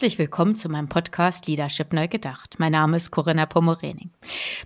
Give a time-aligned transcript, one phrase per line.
[0.00, 2.54] Herzlich willkommen zu meinem Podcast Leadership Neu Gedacht.
[2.56, 4.08] Mein Name ist Corinna Pomorening.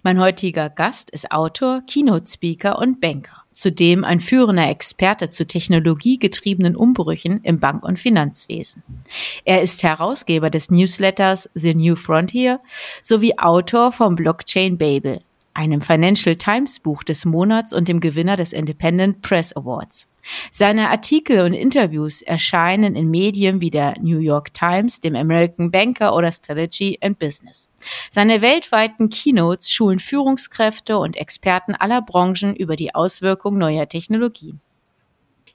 [0.05, 3.42] Mein heutiger Gast ist Autor, Keynote-Speaker und Banker.
[3.52, 8.84] Zudem ein führender Experte zu technologiegetriebenen Umbrüchen im Bank- und Finanzwesen.
[9.45, 12.61] Er ist Herausgeber des Newsletters The New Frontier
[13.03, 15.20] sowie Autor vom Blockchain Babel,
[15.54, 20.08] einem Financial Times Buch des Monats und dem Gewinner des Independent Press Awards.
[20.50, 26.14] Seine Artikel und Interviews erscheinen in Medien wie der New York Times, dem American Banker
[26.14, 27.70] oder Strategy and Business.
[28.10, 34.61] Seine weltweiten Keynotes schulen Führungskräfte und Experten aller Branchen über die Auswirkungen neuer Technologien.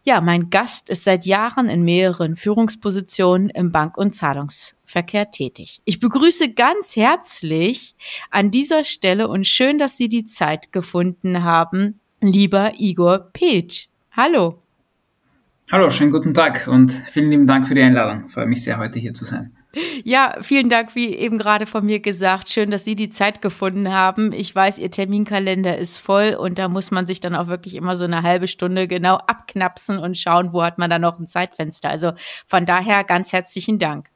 [0.10, 5.82] Ja, mein Gast ist seit Jahren in mehreren Führungspositionen im Bank- und Zahlungsverkehr tätig.
[5.86, 7.94] Ich begrüße ganz herzlich
[8.32, 13.90] an dieser Stelle und schön, dass Sie die Zeit gefunden haben, lieber Igor Petsch.
[14.12, 14.58] Hallo.
[15.72, 18.30] Hallo, schönen guten Tag und vielen lieben Dank für die Einladung.
[18.30, 19.59] Freue mich sehr, heute hier zu sein.
[20.04, 22.50] Ja, vielen Dank, wie eben gerade von mir gesagt.
[22.50, 24.34] Schön, dass Sie die Zeit gefunden haben.
[24.34, 27.96] Ich weiß, Ihr Terminkalender ist voll und da muss man sich dann auch wirklich immer
[27.96, 31.90] so eine halbe Stunde genau abknapsen und schauen, wo hat man da noch ein Zeitfenster.
[31.90, 32.14] Also
[32.48, 34.08] von daher ganz herzlichen Dank.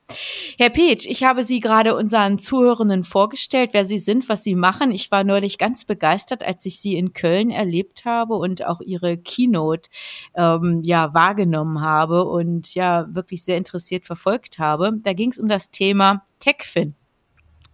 [0.58, 4.92] Herr Petsch, ich habe Sie gerade unseren Zuhörenden vorgestellt, wer Sie sind, was Sie machen.
[4.92, 9.18] Ich war neulich ganz begeistert, als ich Sie in Köln erlebt habe und auch Ihre
[9.18, 9.90] Keynote
[10.36, 14.92] ähm, ja wahrgenommen habe und ja wirklich sehr interessiert verfolgt habe.
[15.04, 16.96] Da ging es um das Thema TechFin.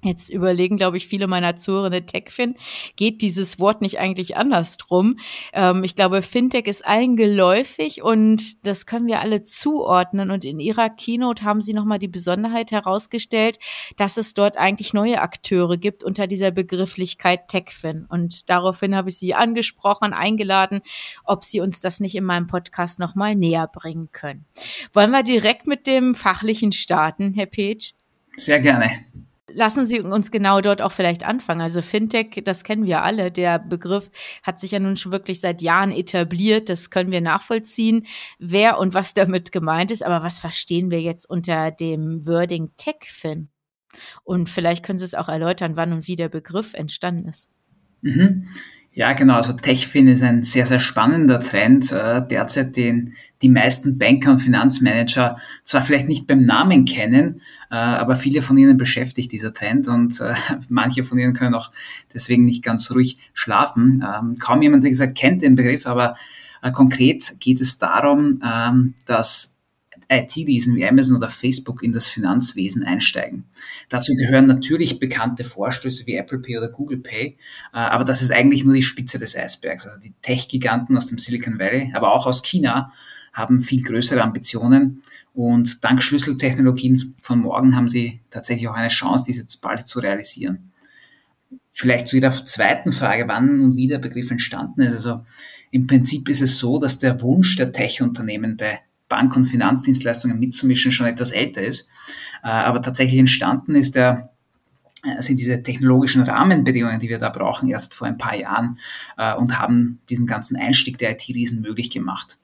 [0.02, 2.56] Jetzt überlegen, glaube ich, viele meiner Zuhörende TechFin.
[2.96, 5.18] Geht dieses Wort nicht eigentlich andersrum?
[5.52, 10.32] Ähm, ich glaube, Fintech ist allen geläufig und das können wir alle zuordnen.
[10.32, 13.60] Und in Ihrer Keynote haben Sie nochmal die Besonderheit herausgestellt,
[13.98, 18.06] dass es dort eigentlich neue Akteure gibt unter dieser Begrifflichkeit TechFin.
[18.08, 20.80] Und daraufhin habe ich Sie angesprochen, eingeladen,
[21.26, 24.46] ob Sie uns das nicht in meinem Podcast nochmal näher bringen können.
[24.94, 27.94] Wollen wir direkt mit dem Fachlichen starten, Herr Page?
[28.38, 28.92] Sehr gerne.
[29.54, 31.62] Lassen Sie uns genau dort auch vielleicht anfangen.
[31.62, 33.32] Also Fintech, das kennen wir alle.
[33.32, 34.10] Der Begriff
[34.44, 36.70] hat sich ja nun schon wirklich seit Jahren etabliert.
[36.70, 38.06] Das können wir nachvollziehen,
[38.38, 40.04] wer und was damit gemeint ist.
[40.04, 43.50] Aber was verstehen wir jetzt unter dem Wording TechFin?
[44.24, 47.50] Und vielleicht können Sie es auch erläutern, wann und wie der Begriff entstanden ist.
[48.02, 48.48] Mhm.
[49.00, 49.36] Ja, genau.
[49.36, 54.40] Also TechFin ist ein sehr, sehr spannender Trend äh, derzeit, den die meisten Banker und
[54.40, 57.40] Finanzmanager zwar vielleicht nicht beim Namen kennen,
[57.72, 60.34] äh, aber viele von ihnen beschäftigt dieser Trend und äh,
[60.68, 61.72] manche von ihnen können auch
[62.14, 64.06] deswegen nicht ganz ruhig schlafen.
[64.06, 66.18] Ähm, kaum jemand, wie gesagt, kennt den Begriff, aber
[66.62, 69.56] äh, konkret geht es darum, ähm, dass
[70.10, 73.46] IT-Riesen wie Amazon oder Facebook in das Finanzwesen einsteigen.
[73.90, 77.38] Dazu gehören natürlich bekannte Vorstöße wie Apple Pay oder Google Pay,
[77.74, 79.86] äh, aber das ist eigentlich nur die Spitze des Eisbergs.
[79.86, 82.92] Also die Tech-Giganten aus dem Silicon Valley, aber auch aus China
[83.34, 85.04] haben viel größere Ambitionen
[85.34, 90.72] und dank Schlüsseltechnologien von morgen haben sie tatsächlich auch eine Chance, diese bald zu realisieren.
[91.72, 94.94] Vielleicht zu Ihrer zweiten Frage, wann und wie der Begriff entstanden ist.
[94.94, 95.24] Also
[95.72, 100.92] im Prinzip ist es so, dass der Wunsch der Tech-Unternehmen bei Bank- und Finanzdienstleistungen mitzumischen,
[100.92, 101.90] schon etwas älter ist.
[102.44, 104.30] Äh, aber tatsächlich entstanden ist der
[105.04, 108.80] äh, sind diese technologischen Rahmenbedingungen, die wir da brauchen, erst vor ein paar Jahren
[109.18, 112.38] äh, und haben diesen ganzen Einstieg der IT-Riesen möglich gemacht.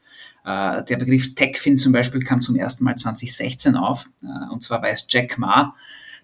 [0.48, 4.12] Der Begriff TechFin zum Beispiel kam zum ersten Mal 2016 auf,
[4.52, 5.74] und zwar war es Jack Ma,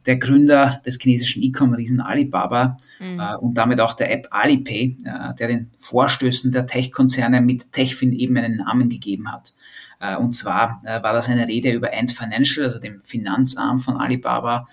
[0.05, 3.19] der Gründer des chinesischen E-Com-Riesen Alibaba mhm.
[3.39, 4.95] und damit auch der App Alipay,
[5.39, 9.53] der den Vorstößen der Tech-Konzerne mit TechFin eben einen Namen gegeben hat.
[10.01, 13.97] Äh, und zwar äh, war das eine Rede über Ant Financial, also dem Finanzarm von
[13.97, 14.67] Alibaba.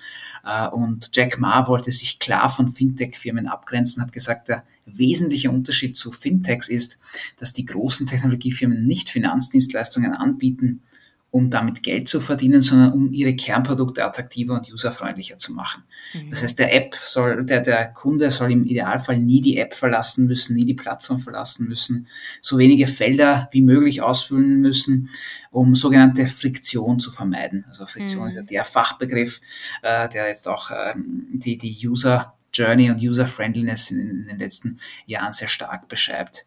[0.45, 5.97] Äh, und Jack Ma wollte sich klar von Fintech-Firmen abgrenzen, hat gesagt, der wesentliche Unterschied
[5.97, 6.99] zu Fintechs ist,
[7.39, 10.83] dass die großen Technologiefirmen nicht Finanzdienstleistungen anbieten,
[11.31, 15.85] um damit Geld zu verdienen, sondern um ihre Kernprodukte attraktiver und userfreundlicher zu machen.
[16.15, 16.31] Mhm.
[16.31, 20.27] Das heißt, der App soll, der, der Kunde soll im Idealfall nie die App verlassen
[20.27, 22.07] müssen, nie die Plattform verlassen müssen,
[22.41, 25.11] so wenige Felder wie möglich ausfüllen müssen,
[25.51, 27.67] um sogenannte Friktion zu vermeiden.
[27.69, 28.29] Also Friktion mhm.
[28.31, 29.41] ist ja der Fachbegriff,
[29.83, 34.39] äh, der jetzt auch ähm, die, die User Journey und User Friendliness in, in den
[34.39, 36.47] letzten Jahren sehr stark beschreibt.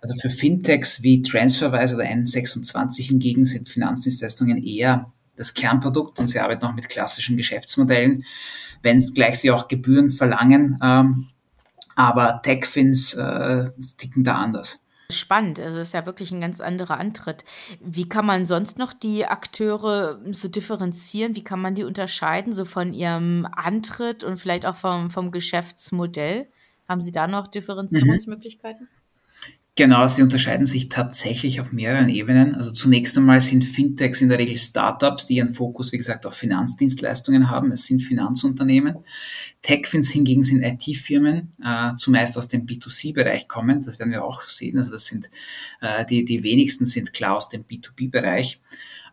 [0.00, 6.40] Also für Fintechs wie TransferWise oder N26 hingegen sind Finanzdienstleistungen eher das Kernprodukt und sie
[6.40, 8.24] arbeiten auch mit klassischen Geschäftsmodellen,
[8.82, 10.78] wenn gleich sie auch Gebühren verlangen.
[10.82, 11.28] Ähm,
[11.96, 14.84] aber Techfins äh, ticken da anders.
[15.10, 17.44] Spannend, also das ist ja wirklich ein ganz anderer Antritt.
[17.80, 21.34] Wie kann man sonst noch die Akteure so differenzieren?
[21.34, 26.46] Wie kann man die unterscheiden, so von ihrem Antritt und vielleicht auch vom, vom Geschäftsmodell?
[26.86, 27.52] Haben Sie da noch mhm.
[27.52, 28.82] Differenzierungsmöglichkeiten?
[28.82, 28.98] Mhm.
[29.78, 32.56] Genau, sie unterscheiden sich tatsächlich auf mehreren Ebenen.
[32.56, 36.34] Also zunächst einmal sind Fintechs in der Regel Startups, die ihren Fokus, wie gesagt, auf
[36.34, 37.70] Finanzdienstleistungen haben.
[37.70, 38.96] Es sind Finanzunternehmen.
[39.62, 43.84] Techfins hingegen sind IT-Firmen, äh, zumeist aus dem B2C-Bereich kommen.
[43.84, 44.78] Das werden wir auch sehen.
[44.78, 45.30] Also das sind
[45.80, 48.60] äh, die, die wenigsten sind klar aus dem B2B-Bereich.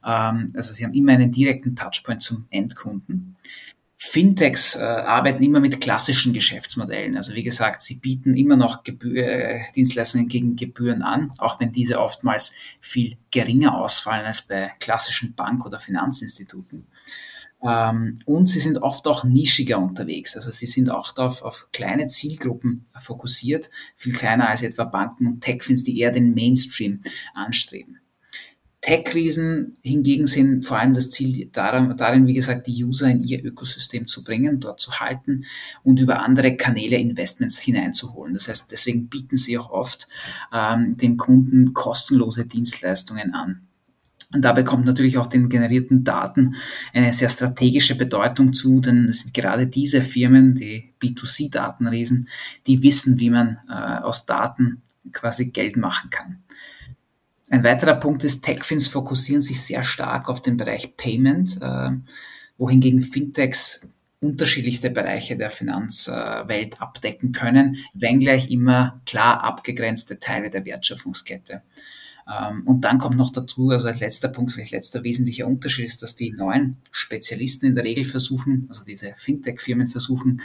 [0.04, 3.36] Ähm, also sie haben immer einen direkten Touchpoint zum Endkunden.
[4.08, 7.18] Fintechs äh, arbeiten immer mit klassischen Geschäftsmodellen.
[7.18, 11.72] Also wie gesagt, sie bieten immer noch Gebühr, äh, Dienstleistungen gegen Gebühren an, auch wenn
[11.72, 16.86] diese oftmals viel geringer ausfallen als bei klassischen Bank- oder Finanzinstituten.
[17.64, 20.36] Ähm, und sie sind oft auch nischiger unterwegs.
[20.36, 25.42] Also sie sind auch auf, auf kleine Zielgruppen fokussiert, viel kleiner als etwa Banken und
[25.42, 27.02] Techfins, die eher den Mainstream
[27.34, 28.00] anstreben.
[28.86, 33.44] Tech-Riesen hingegen sind vor allem das Ziel darin, darin, wie gesagt, die User in ihr
[33.44, 35.46] Ökosystem zu bringen, dort zu halten
[35.82, 38.36] und über andere Kanäle Investments hineinzuholen.
[38.36, 40.08] Das heißt, deswegen bieten sie auch oft
[40.54, 43.62] ähm, den Kunden kostenlose Dienstleistungen an.
[44.32, 46.54] Und dabei kommt natürlich auch den generierten Daten
[46.94, 52.30] eine sehr strategische Bedeutung zu, denn es sind gerade diese Firmen, die B2C-Datenriesen,
[52.68, 56.44] die wissen, wie man äh, aus Daten quasi Geld machen kann.
[57.50, 61.92] Ein weiterer Punkt ist, Techfins fokussieren sich sehr stark auf den Bereich Payment, äh,
[62.58, 63.82] wohingegen Fintechs
[64.20, 71.62] unterschiedlichste Bereiche der Finanzwelt abdecken können, wenngleich immer klar abgegrenzte Teile der Wertschöpfungskette.
[72.28, 76.02] Ähm, und dann kommt noch dazu, also als letzter Punkt, vielleicht letzter wesentlicher Unterschied ist,
[76.02, 80.42] dass die neuen Spezialisten in der Regel versuchen, also diese Fintech-Firmen versuchen,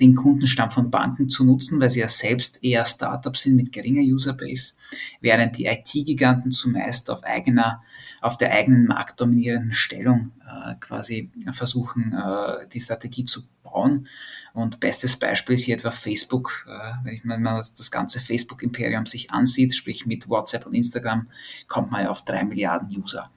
[0.00, 4.02] den Kundenstamm von Banken zu nutzen, weil sie ja selbst eher Startups sind mit geringer
[4.02, 4.74] Userbase,
[5.20, 7.82] während die IT-Giganten zumeist auf eigener,
[8.20, 14.08] auf der eigenen marktdominierenden Stellung äh, quasi versuchen, äh, die Strategie zu bauen
[14.52, 16.66] und bestes Beispiel ist hier etwa Facebook.
[16.68, 21.28] Äh, wenn mal das ganze Facebook-Imperium sich ansieht, sprich mit WhatsApp und Instagram,
[21.68, 23.30] kommt man ja auf drei Milliarden User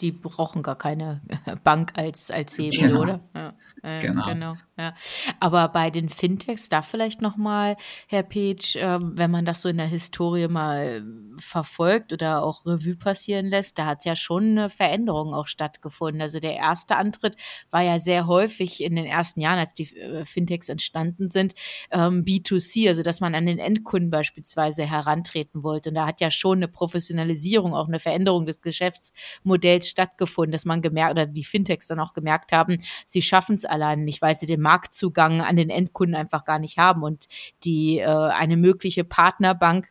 [0.00, 1.22] die brauchen gar keine
[1.64, 3.00] Bank als, als Hebel, genau.
[3.00, 3.20] oder?
[3.34, 4.26] Ja, äh, genau.
[4.26, 4.94] genau ja.
[5.40, 7.76] Aber bei den Fintechs, da vielleicht nochmal,
[8.08, 11.02] Herr Peach, äh, wenn man das so in der Historie mal
[11.38, 16.20] verfolgt oder auch Revue passieren lässt, da hat ja schon eine Veränderung auch stattgefunden.
[16.20, 17.36] Also der erste Antritt
[17.70, 21.54] war ja sehr häufig in den ersten Jahren, als die äh, Fintechs entstanden sind,
[21.90, 25.88] ähm, B2C, also dass man an den Endkunden beispielsweise herantreten wollte.
[25.88, 30.82] Und da hat ja schon eine Professionalisierung, auch eine Veränderung des Geschäftsmodells stattgefunden, dass man
[30.82, 34.46] gemerkt, oder die Fintechs dann auch gemerkt haben, sie schaffen es allein nicht, weil sie
[34.46, 37.26] den Marktzugang an den Endkunden einfach gar nicht haben und
[37.64, 39.88] die äh, eine mögliche Partnerbank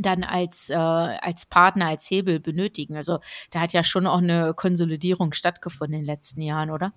[0.00, 2.96] dann als, äh, als Partner, als Hebel benötigen.
[2.96, 3.18] Also
[3.50, 6.92] da hat ja schon auch eine Konsolidierung stattgefunden in den letzten Jahren, oder?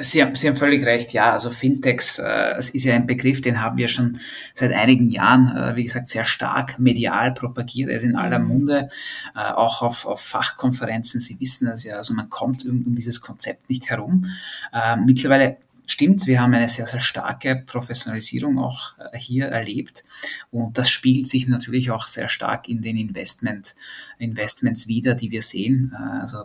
[0.00, 1.32] Sie haben, Sie haben völlig recht, ja.
[1.32, 4.20] Also Fintechs, äh, es ist ja ein Begriff, den haben wir schon
[4.54, 7.90] seit einigen Jahren, äh, wie gesagt, sehr stark medial propagiert.
[7.90, 8.48] Er ist in aller mhm.
[8.48, 8.88] Munde,
[9.34, 11.20] äh, auch auf, auf Fachkonferenzen.
[11.20, 14.26] Sie wissen das ja, also man kommt um, um dieses Konzept nicht herum.
[14.72, 20.04] Äh, mittlerweile stimmt, wir haben eine sehr, sehr starke Professionalisierung auch äh, hier erlebt
[20.50, 23.74] und das spiegelt sich natürlich auch sehr stark in den Investment,
[24.18, 25.96] Investments wieder, die wir sehen.
[25.98, 26.44] Äh, also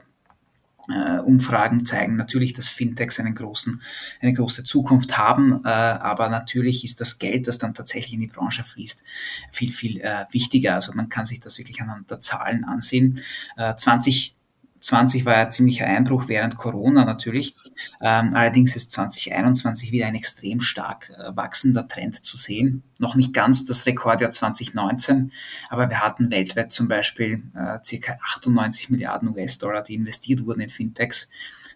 [0.92, 3.82] Umfragen zeigen natürlich, dass Fintechs einen großen,
[4.22, 8.28] eine große Zukunft haben, äh, aber natürlich ist das Geld, das dann tatsächlich in die
[8.28, 9.04] Branche fließt,
[9.52, 10.76] viel, viel äh, wichtiger.
[10.76, 13.20] Also man kann sich das wirklich anhand der Zahlen ansehen.
[13.56, 14.36] 20
[14.84, 17.56] 20 war ja ziemlicher Einbruch während Corona natürlich.
[18.02, 22.84] Ähm, allerdings ist 2021 wieder ein extrem stark äh, wachsender Trend zu sehen.
[23.00, 25.32] Noch nicht ganz das Rekordjahr 2019,
[25.70, 30.70] aber wir hatten weltweit zum Beispiel äh, circa 98 Milliarden US-Dollar, die investiert wurden in
[30.70, 31.30] Fintechs.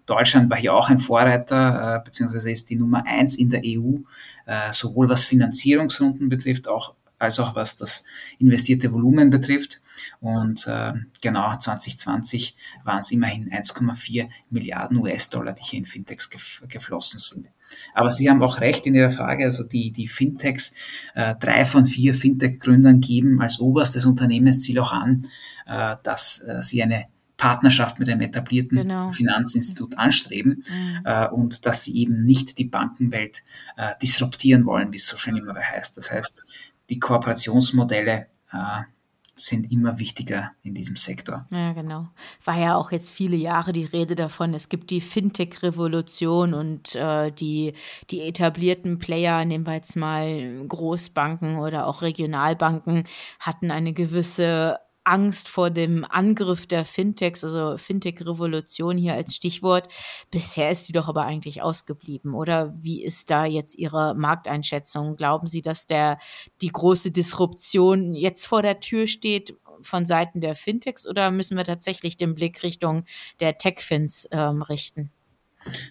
[0.06, 4.00] Deutschland war hier auch ein Vorreiter, äh, beziehungsweise ist die Nummer eins in der EU,
[4.46, 8.04] äh, sowohl was Finanzierungsrunden betrifft, auch als auch was das
[8.40, 9.80] investierte Volumen betrifft.
[10.20, 16.64] Und äh, genau 2020 waren es immerhin 1,4 Milliarden US-Dollar, die hier in Fintechs gef
[16.68, 17.50] geflossen sind.
[17.94, 20.74] Aber Sie haben auch recht in Ihrer Frage, also die, die Fintechs,
[21.16, 25.28] äh, drei von vier Fintech-Gründern geben als oberstes Unternehmensziel auch an,
[25.66, 27.04] äh, dass äh, sie eine
[27.38, 29.12] Partnerschaft mit einem etablierten genau.
[29.12, 31.02] Finanzinstitut anstreben mhm.
[31.06, 33.44] äh, und dass sie eben nicht die Bankenwelt
[33.78, 35.98] äh, disruptieren wollen, wie es so schön immer heißt.
[35.98, 36.44] Das heißt,
[36.90, 38.82] die Kooperationsmodelle äh,
[39.40, 41.46] sind immer wichtiger in diesem Sektor.
[41.54, 42.08] Ja, genau.
[42.44, 47.32] War ja auch jetzt viele Jahre die Rede davon, es gibt die Fintech-Revolution und äh,
[47.32, 47.74] die,
[48.10, 53.04] die etablierten Player, nehmen wir jetzt mal Großbanken oder auch Regionalbanken,
[53.40, 59.88] hatten eine gewisse Angst vor dem Angriff der Fintechs, also Fintech-Revolution hier als Stichwort.
[60.32, 62.74] Bisher ist die doch aber eigentlich ausgeblieben, oder?
[62.76, 65.16] Wie ist da jetzt Ihre Markteinschätzung?
[65.16, 66.18] Glauben Sie, dass der,
[66.62, 71.64] die große Disruption jetzt vor der Tür steht von Seiten der Fintechs oder müssen wir
[71.64, 73.06] tatsächlich den Blick Richtung
[73.40, 75.12] der Tech-Fins ähm, richten?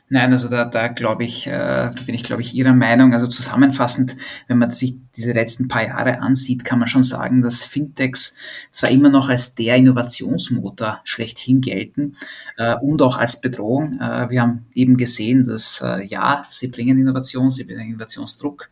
[0.09, 3.12] Nein, also da, da glaube ich, äh, da bin ich, glaube ich, Ihrer Meinung.
[3.12, 4.16] Also zusammenfassend,
[4.49, 8.37] wenn man sich diese letzten paar Jahre ansieht, kann man schon sagen, dass Fintechs
[8.71, 12.16] zwar immer noch als der Innovationsmotor schlechthin gelten
[12.56, 13.99] äh, und auch als Bedrohung.
[14.00, 18.68] Äh, wir haben eben gesehen, dass äh, ja, sie bringen Innovation, sie bringen Innovationsdruck.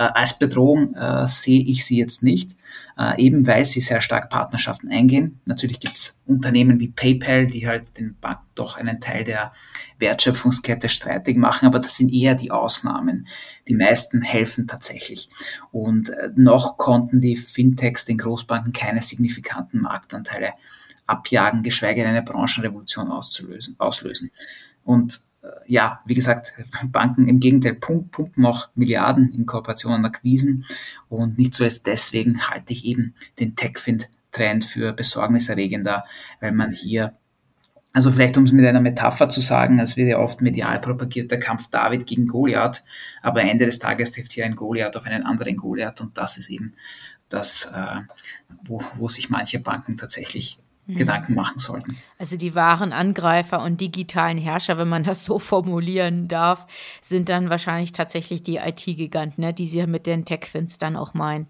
[0.00, 2.56] Äh, als Bedrohung äh, sehe ich sie jetzt nicht
[2.98, 5.40] äh, eben weil sie sehr stark Partnerschaften eingehen.
[5.44, 9.52] Natürlich gibt es Unternehmen wie PayPal, die halt den Banken doch einen Teil der
[9.98, 13.28] Wertschöpfungskette streitig machen, aber das sind eher die Ausnahmen.
[13.68, 15.28] Die meisten helfen tatsächlich.
[15.70, 20.52] Und noch konnten die Fintechs den Großbanken keine signifikanten Marktanteile
[21.06, 24.30] abjagen, geschweige denn eine Branchenrevolution auslösen.
[24.84, 25.20] Und
[25.66, 26.52] ja, wie gesagt,
[26.92, 30.66] Banken im Gegenteil pumpen auch Milliarden in Kooperationen und Akquisen.
[31.08, 36.02] Und nicht zuletzt deswegen halte ich eben den TechFind-Trend für besorgniserregender,
[36.40, 37.14] weil man hier
[37.92, 41.30] also vielleicht um es mit einer Metapher zu sagen, es wird ja oft medial propagiert,
[41.30, 42.84] der Kampf David gegen Goliath,
[43.20, 46.00] aber Ende des Tages trifft hier ein Goliath auf einen anderen Goliath.
[46.00, 46.74] Und das ist eben
[47.28, 48.00] das, äh,
[48.64, 50.58] wo, wo sich manche Banken tatsächlich
[50.92, 50.96] Mhm.
[50.96, 51.96] Gedanken machen sollten.
[52.18, 56.66] Also die wahren Angreifer und digitalen Herrscher, wenn man das so formulieren darf,
[57.00, 61.46] sind dann wahrscheinlich tatsächlich die IT-Giganten, ne, die sie mit den Tech-Fins dann auch meinen.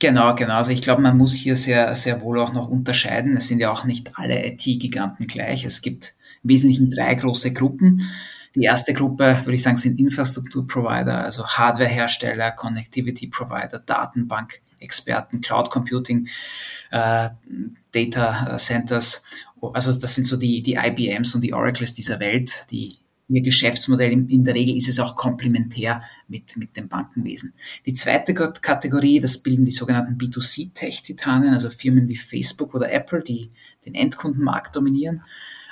[0.00, 0.56] Genau, genau.
[0.56, 3.36] Also ich glaube, man muss hier sehr, sehr wohl auch noch unterscheiden.
[3.36, 5.64] Es sind ja auch nicht alle IT-Giganten gleich.
[5.64, 8.02] Es gibt im Wesentlichen drei große Gruppen.
[8.54, 16.28] Die erste Gruppe, würde ich sagen, sind Infrastrukturprovider, also Hardwarehersteller, Connectivity Provider, Datenbank-Experten, Cloud Computing
[16.94, 17.30] äh,
[17.90, 19.24] Data Centers.
[19.60, 22.96] Also das sind so die, die IBMs und die Oracles dieser Welt, die
[23.28, 27.54] ihr Geschäftsmodell in, der Regel ist es auch komplementär mit, mit dem Bankenwesen.
[27.84, 33.50] Die zweite Kategorie, das bilden die sogenannten B2C-Tech-Titanen, also Firmen wie Facebook oder Apple, die
[33.86, 35.22] den Endkundenmarkt dominieren.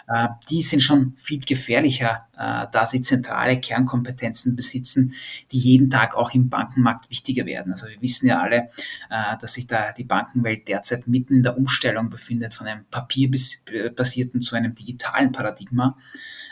[0.08, 5.14] Äh, die sind schon viel gefährlicher, äh, da sie zentrale Kernkompetenzen besitzen,
[5.52, 7.72] die jeden Tag auch im Bankenmarkt wichtiger werden.
[7.72, 8.68] Also wir wissen ja alle,
[9.10, 14.42] äh, dass sich da die Bankenwelt derzeit mitten in der Umstellung befindet von einem papierbasierten
[14.42, 15.96] zu einem digitalen Paradigma.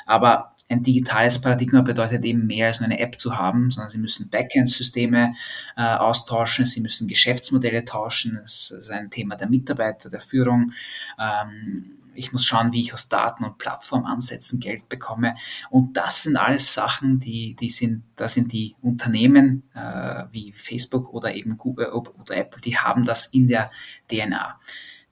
[0.06, 3.98] Aber ein digitales Paradigma bedeutet eben mehr als nur eine App zu haben, sondern sie
[3.98, 5.34] müssen Backend-Systeme
[5.76, 8.38] äh, austauschen, sie müssen Geschäftsmodelle tauschen.
[8.40, 10.72] Das ist ein Thema der Mitarbeiter, der Führung.
[11.18, 15.32] Ähm, ich muss schauen, wie ich aus Daten und Plattformansätzen Geld bekomme.
[15.70, 21.12] Und das sind alles Sachen, die, die sind, da sind die Unternehmen äh, wie Facebook
[21.12, 23.70] oder eben Google oder Apple, die haben das in der
[24.08, 24.60] DNA.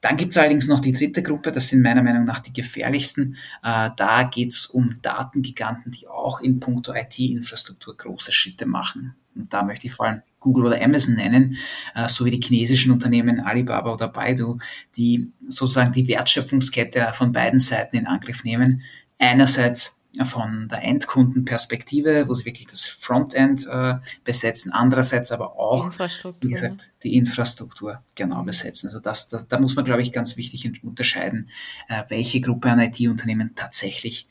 [0.00, 3.36] Dann gibt es allerdings noch die dritte Gruppe, das sind meiner Meinung nach die gefährlichsten.
[3.64, 9.16] Äh, da geht es um Datengiganten, die auch in puncto IT-Infrastruktur große Schritte machen.
[9.34, 11.56] Und da möchte ich vor allem Google oder Amazon nennen,
[11.94, 14.58] äh, sowie die chinesischen Unternehmen Alibaba oder Baidu,
[14.96, 18.82] die sozusagen die Wertschöpfungskette von beiden Seiten in Angriff nehmen.
[19.18, 25.92] Einerseits von der Endkundenperspektive, wo sie wirklich das Frontend äh, besetzen, andererseits aber auch,
[26.40, 28.88] wie gesagt, die Infrastruktur genau besetzen.
[28.88, 31.50] Also das, da, da muss man, glaube ich, ganz wichtig unterscheiden,
[31.88, 34.26] äh, welche Gruppe an IT-Unternehmen tatsächlich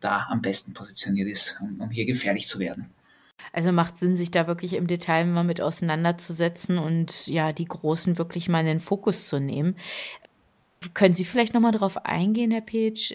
[0.00, 2.90] da am besten positioniert ist, um, um hier gefährlich zu werden.
[3.52, 8.18] Also macht Sinn, sich da wirklich im Detail mal mit auseinanderzusetzen und ja, die Großen
[8.18, 9.76] wirklich mal in den Fokus zu nehmen.
[10.94, 13.14] Können Sie vielleicht nochmal darauf eingehen, Herr Page,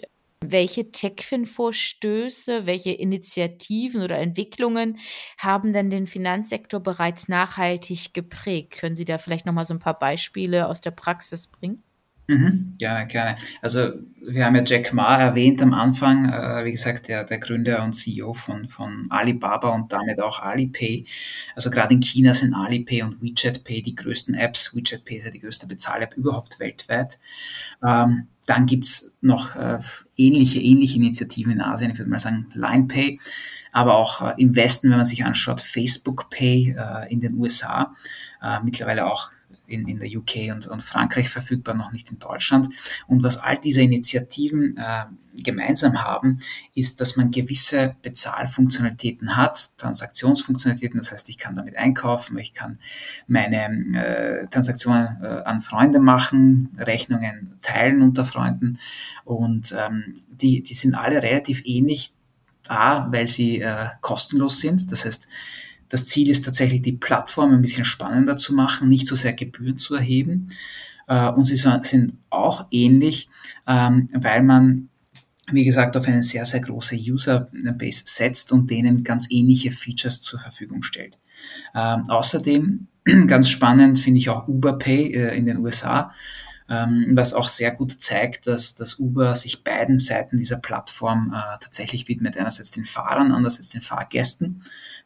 [0.50, 4.98] welche TechFin-Vorstöße, welche Initiativen oder Entwicklungen
[5.38, 8.72] haben denn den Finanzsektor bereits nachhaltig geprägt?
[8.72, 11.82] Können Sie da vielleicht nochmal so ein paar Beispiele aus der Praxis bringen?
[12.26, 13.36] Mhm, gerne, gerne.
[13.60, 17.84] Also wir haben ja Jack Ma erwähnt am Anfang, äh, wie gesagt, der, der Gründer
[17.84, 21.04] und CEO von, von Alibaba und damit auch Alipay.
[21.54, 24.74] Also gerade in China sind Alipay und WeChat Pay die größten Apps.
[24.74, 27.18] WeChat Pay ist ja die größte Bezahl-App überhaupt weltweit.
[27.84, 29.78] Ähm, dann gibt's noch äh,
[30.16, 33.18] ähnliche, ähnliche Initiativen in Asien, ich würde mal sagen LinePay,
[33.72, 37.94] aber auch äh, im Westen, wenn man sich anschaut, Facebook Pay äh, in den USA,
[38.42, 39.30] äh, mittlerweile auch
[39.66, 42.68] in, in der UK und, und Frankreich verfügbar, noch nicht in Deutschland.
[43.06, 45.04] Und was all diese Initiativen äh,
[45.42, 46.40] gemeinsam haben,
[46.74, 52.78] ist, dass man gewisse Bezahlfunktionalitäten hat, Transaktionsfunktionalitäten, das heißt, ich kann damit einkaufen, ich kann
[53.26, 58.78] meine äh, Transaktionen äh, an Freunde machen, Rechnungen teilen unter Freunden.
[59.24, 62.12] Und ähm, die, die sind alle relativ ähnlich,
[62.68, 65.28] A, weil sie äh, kostenlos sind, das heißt,
[65.88, 69.78] das Ziel ist tatsächlich, die Plattform ein bisschen spannender zu machen, nicht so sehr Gebühren
[69.78, 70.50] zu erheben.
[71.06, 73.28] Äh, und sie sind auch ähnlich,
[73.66, 74.88] ähm, weil man,
[75.52, 80.40] wie gesagt, auf eine sehr, sehr große Userbase setzt und denen ganz ähnliche Features zur
[80.40, 81.18] Verfügung stellt.
[81.74, 82.86] Ähm, außerdem,
[83.26, 86.12] ganz spannend, finde ich auch Uber Pay äh, in den USA,
[86.68, 91.58] ähm, was auch sehr gut zeigt, dass, dass Uber sich beiden Seiten dieser Plattform äh,
[91.60, 92.38] tatsächlich widmet.
[92.38, 94.62] Einerseits den Fahrern, andererseits den Fahrgästen.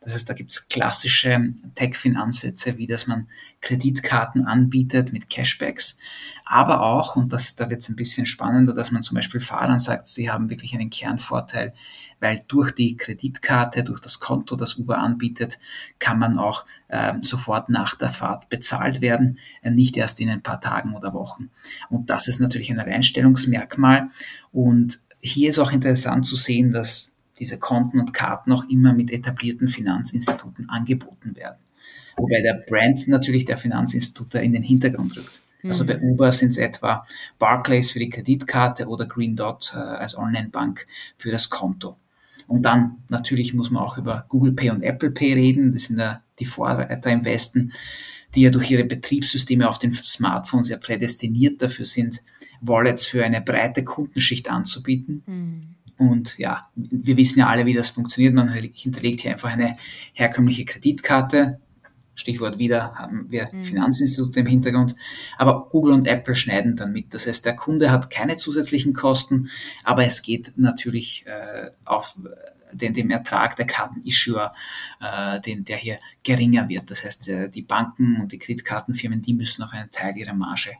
[0.08, 1.38] Das heißt, da gibt es klassische
[1.74, 3.28] TechFin-Ansätze, wie dass man
[3.60, 5.98] Kreditkarten anbietet mit Cashbacks,
[6.46, 9.78] aber auch, und das, da wird es ein bisschen spannender, dass man zum Beispiel Fahrern
[9.78, 11.74] sagt, sie haben wirklich einen Kernvorteil,
[12.20, 15.58] weil durch die Kreditkarte, durch das Konto, das Uber anbietet,
[15.98, 20.40] kann man auch äh, sofort nach der Fahrt bezahlt werden, äh, nicht erst in ein
[20.40, 21.50] paar Tagen oder Wochen.
[21.90, 24.08] Und das ist natürlich ein Alleinstellungsmerkmal.
[24.52, 29.10] Und hier ist auch interessant zu sehen, dass diese Konten und Karten auch immer mit
[29.10, 31.58] etablierten Finanzinstituten angeboten werden.
[32.16, 35.42] Wobei der Brand natürlich der Finanzinstitute in den Hintergrund rückt.
[35.64, 35.98] Also bei.
[35.98, 37.06] Uber sind es etwa
[37.38, 41.96] Barclays für die Kreditkarte oder Green Dot äh, als Online-Bank für das Konto.
[42.46, 45.72] Und dann natürlich muss man auch über Google Pay und Apple Pay reden.
[45.72, 47.72] Das sind ja die Vorreiter im Westen,
[48.34, 52.22] die ja durch ihre Betriebssysteme auf den Smartphones ja prädestiniert dafür sind,
[52.60, 55.22] Wallets für eine breite Kundenschicht anzubieten.
[55.26, 55.74] Mhm.
[55.98, 58.32] Und ja, wir wissen ja alle, wie das funktioniert.
[58.32, 59.76] Man hinterlegt hier einfach eine
[60.12, 61.60] herkömmliche Kreditkarte.
[62.14, 63.64] Stichwort wieder haben wir mhm.
[63.64, 64.96] Finanzinstitute im Hintergrund.
[65.36, 67.14] Aber Google und Apple schneiden dann mit.
[67.14, 69.50] Das heißt, der Kunde hat keine zusätzlichen Kosten,
[69.84, 72.16] aber es geht natürlich äh, auf
[72.72, 74.52] den, dem Ertrag der Kartenissuer,
[75.00, 76.90] äh, den, der hier geringer wird.
[76.90, 80.72] Das heißt, äh, die Banken und die Kreditkartenfirmen, die müssen auf einen Teil ihrer Marge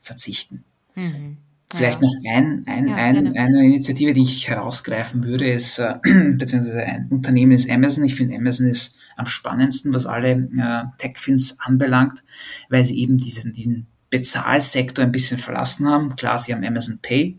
[0.00, 0.64] verzichten.
[0.94, 1.38] Mhm.
[1.74, 2.06] Vielleicht ja.
[2.06, 5.94] noch ein, ein, ja, ein, eine Initiative, die ich herausgreifen würde, ist, äh,
[6.36, 8.04] beziehungsweise ein Unternehmen ist Amazon.
[8.04, 12.24] Ich finde, Amazon ist am spannendsten, was alle äh, Tech-Fins anbelangt,
[12.68, 16.16] weil sie eben diesen, diesen Bezahlsektor ein bisschen verlassen haben.
[16.16, 17.38] Klar, sie haben Amazon Pay,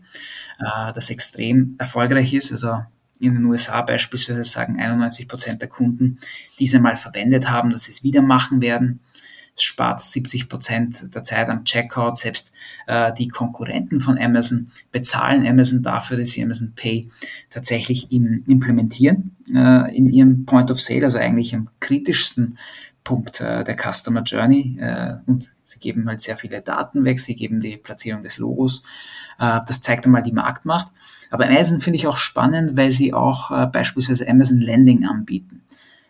[0.58, 2.52] äh, das extrem erfolgreich ist.
[2.52, 2.82] Also
[3.20, 6.18] in den USA beispielsweise sagen 91 Prozent der Kunden,
[6.58, 9.00] die sie mal verwendet haben, dass sie es wieder machen werden.
[9.56, 12.18] Es spart 70 Prozent der Zeit am Checkout.
[12.18, 12.52] Selbst
[12.86, 17.10] äh, die Konkurrenten von Amazon bezahlen Amazon dafür, dass sie Amazon Pay
[17.50, 22.58] tatsächlich im, implementieren äh, in ihrem Point of Sale, also eigentlich am kritischsten
[23.04, 24.78] Punkt äh, der Customer Journey.
[24.80, 28.82] Äh, und sie geben halt sehr viele Daten weg, sie geben die Platzierung des Logos.
[29.38, 30.88] Äh, das zeigt einmal die Marktmacht.
[31.30, 35.62] Aber Amazon finde ich auch spannend, weil sie auch äh, beispielsweise Amazon Lending anbieten.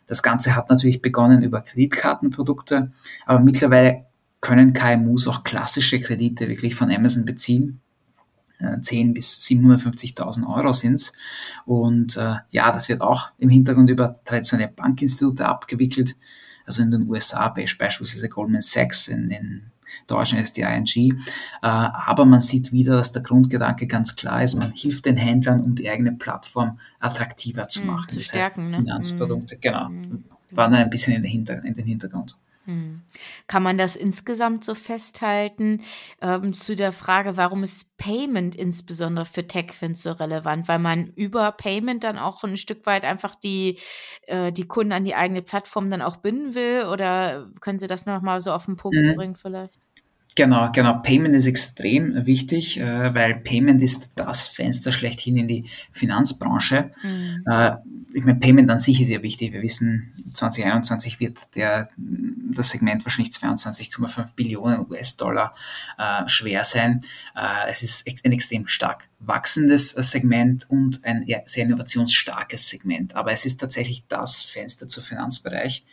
[0.06, 2.92] Das Ganze hat natürlich begonnen über Kreditkartenprodukte,
[3.26, 4.04] aber mittlerweile
[4.40, 7.80] können KMUs auch klassische Kredite wirklich von Amazon beziehen.
[8.80, 11.12] 10 äh, bis 750.000 Euro sind's
[11.66, 16.16] Und äh, ja, das wird auch im Hintergrund über traditionelle Bankinstitute abgewickelt.
[16.66, 19.62] Also in den USA beispielsweise Goldman Sachs, in, in
[20.06, 20.86] Deutschland ist die ING.
[21.62, 25.62] Äh, aber man sieht wieder, dass der Grundgedanke ganz klar ist, man hilft den Händlern,
[25.62, 28.08] um die eigene Plattform attraktiver zu hm, machen.
[28.08, 29.60] Zu stärken, das heißt, Finanzprodukte, ne?
[29.60, 30.24] genau, mhm.
[30.50, 32.36] wandern ein bisschen in den, Hinter in den Hintergrund.
[32.66, 33.02] Hm.
[33.46, 35.82] Kann man das insgesamt so festhalten
[36.22, 40.66] ähm, zu der Frage, warum ist Payment insbesondere für Tech-Fins so relevant?
[40.66, 43.78] Weil man über Payment dann auch ein Stück weit einfach die,
[44.22, 46.86] äh, die Kunden an die eigene Plattform dann auch binden will?
[46.86, 49.14] Oder können Sie das nochmal so auf den Punkt mhm.
[49.14, 49.78] bringen vielleicht?
[50.36, 50.98] Genau, genau.
[51.00, 56.90] Payment ist extrem wichtig, äh, weil Payment ist das Fenster schlechthin in die Finanzbranche.
[57.02, 57.44] Mhm.
[57.46, 57.76] Äh,
[58.14, 59.52] ich meine, Payment an sich ist ja wichtig.
[59.52, 65.54] Wir wissen, 2021 wird der, das Segment wahrscheinlich 22,5 Billionen US-Dollar
[65.98, 67.02] äh, schwer sein.
[67.36, 73.14] Äh, es ist ein extrem stark wachsendes Segment und ein sehr innovationsstarkes Segment.
[73.14, 75.84] Aber es ist tatsächlich das Fenster zum Finanzbereich.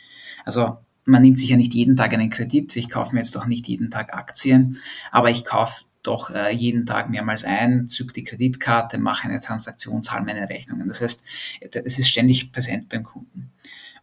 [0.45, 2.75] Also man nimmt sich ja nicht jeden Tag einen Kredit.
[2.75, 4.77] Ich kaufe mir jetzt auch nicht jeden Tag Aktien,
[5.11, 10.03] aber ich kaufe doch äh, jeden Tag mehrmals ein, zück die Kreditkarte, mache eine Transaktion,
[10.03, 10.87] zahle meine Rechnungen.
[10.87, 11.23] Das heißt,
[11.61, 13.51] es ist ständig präsent beim Kunden.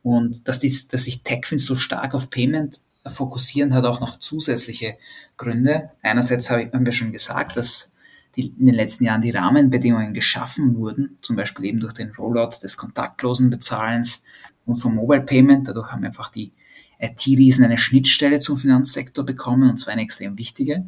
[0.03, 4.97] Und dass, dies, dass sich Techfins so stark auf Payment fokussieren, hat auch noch zusätzliche
[5.37, 5.91] Gründe.
[6.03, 7.91] Einerseits haben wir schon gesagt, dass
[8.37, 12.63] die, in den letzten Jahren die Rahmenbedingungen geschaffen wurden, zum Beispiel eben durch den Rollout
[12.63, 14.23] des kontaktlosen Bezahlens
[14.67, 15.67] und vom Mobile Payment.
[15.67, 16.53] Dadurch haben einfach die
[16.99, 20.85] IT-Riesen eine Schnittstelle zum Finanzsektor bekommen, und zwar eine extrem wichtige.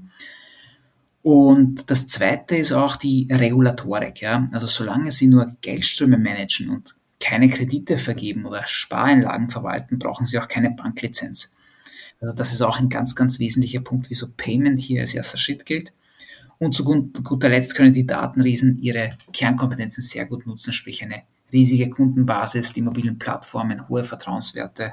[1.22, 4.22] Und das zweite ist auch die Regulatorik.
[4.22, 4.48] Ja?
[4.52, 10.38] Also solange sie nur Geldströme managen und keine Kredite vergeben oder Spareinlagen verwalten, brauchen sie
[10.38, 11.54] auch keine Banklizenz.
[12.20, 15.66] Also das ist auch ein ganz, ganz wesentlicher Punkt, wieso Payment hier als erster Schritt
[15.66, 15.92] gilt.
[16.58, 21.88] Und zu guter Letzt können die Datenriesen ihre Kernkompetenzen sehr gut nutzen, sprich eine riesige
[21.88, 24.92] Kundenbasis, die mobilen Plattformen, hohe Vertrauenswerte,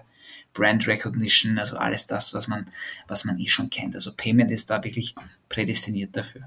[0.57, 2.67] Brand Recognition, also alles das, was man,
[3.07, 3.93] was man eh schon kennt.
[3.93, 5.13] Also Payment ist da wirklich
[5.49, 6.41] prädestiniert dafür.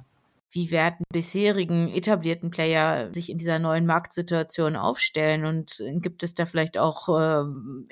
[0.52, 5.44] Wie werden bisherigen etablierten Player sich in dieser neuen Marktsituation aufstellen?
[5.44, 7.44] Und gibt es da vielleicht auch äh,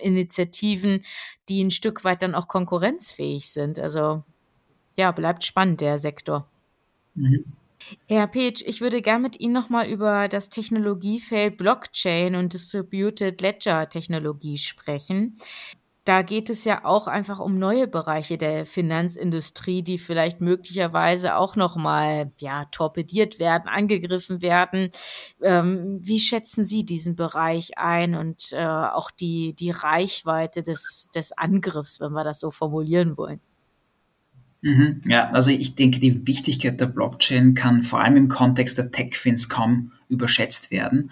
[0.02, 1.02] Initiativen,
[1.48, 3.78] die ein Stück weit dann auch konkurrenzfähig sind?
[3.78, 4.24] Also
[4.96, 6.50] ja, bleibt spannend der Sektor.
[7.14, 7.44] Mhm.
[8.08, 13.88] Herr Page, ich würde gerne mit Ihnen nochmal über das Technologiefeld Blockchain und Distributed Ledger
[13.88, 15.36] Technologie sprechen
[16.08, 21.54] da geht es ja auch einfach um neue Bereiche der Finanzindustrie, die vielleicht möglicherweise auch
[21.54, 24.88] nochmal ja, torpediert werden, angegriffen werden.
[25.42, 31.32] Ähm, wie schätzen Sie diesen Bereich ein und äh, auch die, die Reichweite des, des
[31.32, 33.40] Angriffs, wenn wir das so formulieren wollen?
[34.62, 38.90] Mhm, ja, also ich denke, die Wichtigkeit der Blockchain kann vor allem im Kontext der
[38.90, 41.10] Tech-Fins kaum überschätzt werden.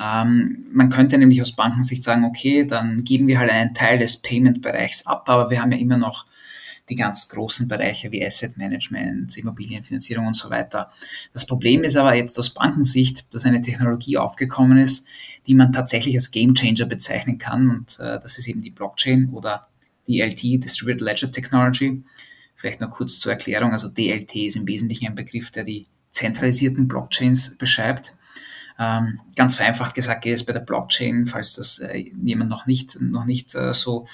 [0.00, 4.18] Ähm, man könnte nämlich aus Bankensicht sagen, okay, dann geben wir halt einen Teil des
[4.18, 6.26] Payment-Bereichs ab, aber wir haben ja immer noch
[6.88, 10.92] die ganz großen Bereiche wie Asset Management, Immobilienfinanzierung und so weiter.
[11.32, 15.06] Das Problem ist aber jetzt aus Bankensicht, dass eine Technologie aufgekommen ist,
[15.46, 19.30] die man tatsächlich als Game Changer bezeichnen kann und äh, das ist eben die Blockchain
[19.30, 19.68] oder
[20.06, 22.04] DLT, Distributed Ledger Technology.
[22.54, 26.86] Vielleicht noch kurz zur Erklärung, also DLT ist im Wesentlichen ein Begriff, der die zentralisierten
[26.86, 28.14] Blockchains beschreibt.
[28.76, 33.00] Ähm, ganz vereinfacht gesagt geht es bei der Blockchain, falls das äh, jemand noch nicht,
[33.00, 34.06] noch nicht äh, so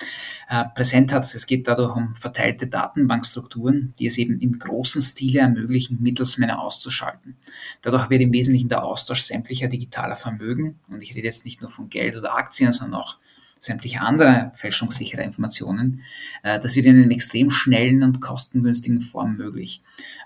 [0.51, 1.35] äh, präsent hat.
[1.35, 7.37] Es geht dadurch um verteilte Datenbankstrukturen, die es eben im großen Stile ermöglichen, Mittelsmänner auszuschalten.
[7.81, 11.71] Dadurch wird im Wesentlichen der Austausch sämtlicher digitaler Vermögen, und ich rede jetzt nicht nur
[11.71, 13.17] von Geld oder Aktien, sondern auch
[13.61, 16.03] sämtliche andere fälschungssichere Informationen.
[16.43, 19.83] Äh, das wird in einer extrem schnellen und kostengünstigen Form möglich.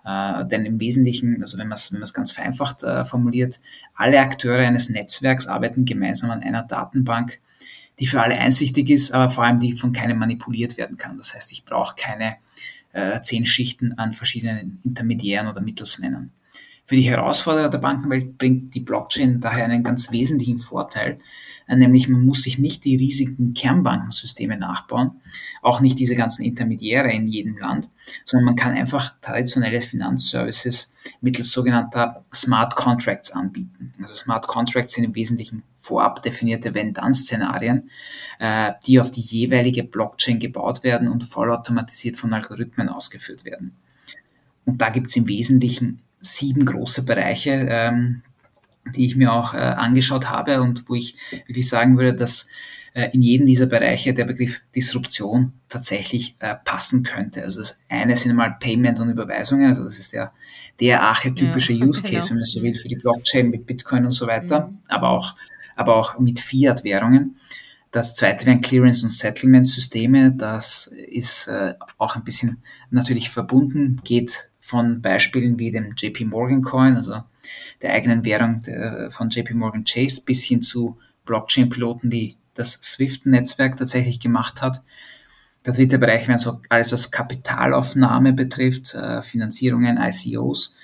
[0.07, 3.61] Äh, denn im Wesentlichen, also wenn man es wenn ganz vereinfacht äh, formuliert,
[3.95, 7.41] alle Akteure eines Netzwerks arbeiten gemeinsam an einer Datenbank,
[7.99, 11.19] die für alle einsichtig ist, aber vor allem die von keinem manipuliert werden kann.
[11.19, 12.37] Das heißt, ich brauche keine
[12.93, 16.31] äh, zehn Schichten an verschiedenen Intermediären oder Mittelsmännern.
[16.87, 21.19] Für die Herausforderer der Bankenwelt bringt die Blockchain daher einen ganz wesentlichen Vorteil,
[21.69, 25.13] nämlich man muss sich nicht die riesigen Kernbankensysteme nachbauen,
[25.63, 27.89] auch nicht diese ganzen Intermediäre in jedem Land,
[28.25, 33.93] sondern man kann einfach traditionelle Finanzservices mittels sogenannter Smart Contracts anbieten.
[34.03, 37.91] Also Smart Contracts sind im Wesentlichen vorab definierte Wenn-Dann-Szenarien,
[38.39, 43.77] äh, die auf die jeweilige Blockchain gebaut werden und vollautomatisiert von Algorithmen ausgeführt werden.
[44.65, 48.23] Und da gibt es im Wesentlichen sieben große Bereiche, ähm,
[48.95, 51.17] die ich mir auch äh, angeschaut habe und wo ich
[51.47, 52.49] wirklich sagen würde, dass
[52.95, 57.43] äh, in jedem dieser Bereiche der Begriff Disruption tatsächlich äh, passen könnte.
[57.43, 60.33] Also das eine sind mal Payment und Überweisungen, also das ist ja
[60.81, 62.31] der archetypische ja, Use Case, genau.
[62.31, 64.79] wenn man so will, für die Blockchain mit Bitcoin und so weiter, mhm.
[64.89, 65.35] aber auch,
[65.77, 67.37] aber auch mit Fiat-Währungen.
[67.91, 70.33] Das zweite wären Clearance- und Settlement-Systeme.
[70.33, 76.63] Das ist äh, auch ein bisschen natürlich verbunden, geht von Beispielen wie dem JP Morgan
[76.63, 77.23] Coin, also
[77.85, 83.77] der eigenen Währung der, von JP Morgan Chase, bis hin zu Blockchain-Piloten, die das SWIFT-Netzwerk
[83.77, 84.81] tatsächlich gemacht hat.
[85.67, 90.75] Der dritte Bereich wäre so alles, was Kapitalaufnahme betrifft, äh, Finanzierungen, ICOs,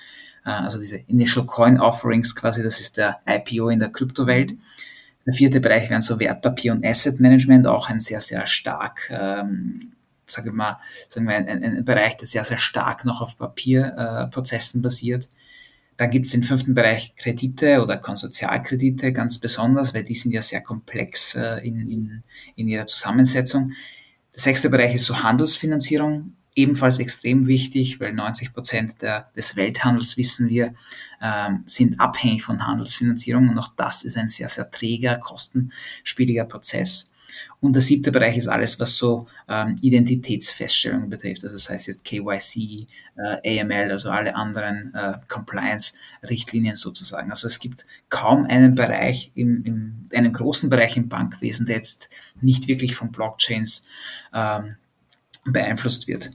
[0.45, 4.53] äh, also diese Initial Coin Offerings quasi, das ist der IPO in der Kryptowelt.
[5.25, 9.93] Der vierte Bereich wären so Wertpapier und Asset Management, auch ein sehr, sehr stark, ähm,
[10.27, 13.39] sagen wir mal, sagen wir ein, ein, ein Bereich, der sehr, sehr stark noch auf
[13.39, 15.29] Papierprozessen äh, basiert.
[16.01, 20.41] Dann gibt es den fünften Bereich Kredite oder Konsortialkredite ganz besonders, weil die sind ja
[20.41, 22.23] sehr komplex äh, in, in,
[22.57, 23.75] in ihrer Zusammensetzung.
[24.33, 30.49] Der sechste Bereich ist so Handelsfinanzierung, ebenfalls extrem wichtig, weil 90 Prozent des Welthandels, wissen
[30.49, 30.73] wir,
[31.21, 37.10] ähm, sind abhängig von Handelsfinanzierung und auch das ist ein sehr, sehr träger, kostenspieliger Prozess.
[37.61, 41.45] Und der siebte Bereich ist alles, was so ähm, Identitätsfeststellungen betrifft.
[41.45, 47.31] Also das heißt jetzt KYC, äh, AML, also alle anderen äh, Compliance-Richtlinien sozusagen.
[47.31, 52.09] Also es gibt kaum einen Bereich, im, im, einen großen Bereich im Bankwesen, der jetzt
[52.41, 53.89] nicht wirklich von Blockchains
[54.35, 54.77] ähm,
[55.45, 56.31] beeinflusst wird.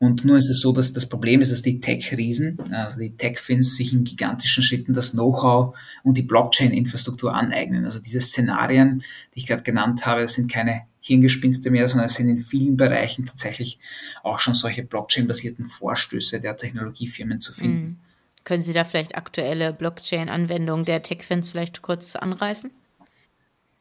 [0.00, 3.76] Und nur ist es so, dass das Problem ist, dass die Tech-Riesen, also die Tech-Fins,
[3.76, 7.84] sich in gigantischen Schritten das Know-how und die Blockchain-Infrastruktur aneignen.
[7.84, 9.00] Also diese Szenarien,
[9.34, 12.78] die ich gerade genannt habe, das sind keine Hirngespinste mehr, sondern es sind in vielen
[12.78, 13.78] Bereichen tatsächlich
[14.22, 17.84] auch schon solche Blockchain-basierten Vorstöße der Technologiefirmen zu finden.
[17.84, 17.96] Mhm.
[18.44, 22.70] Können Sie da vielleicht aktuelle Blockchain-Anwendungen der Tech-Fans vielleicht kurz anreißen?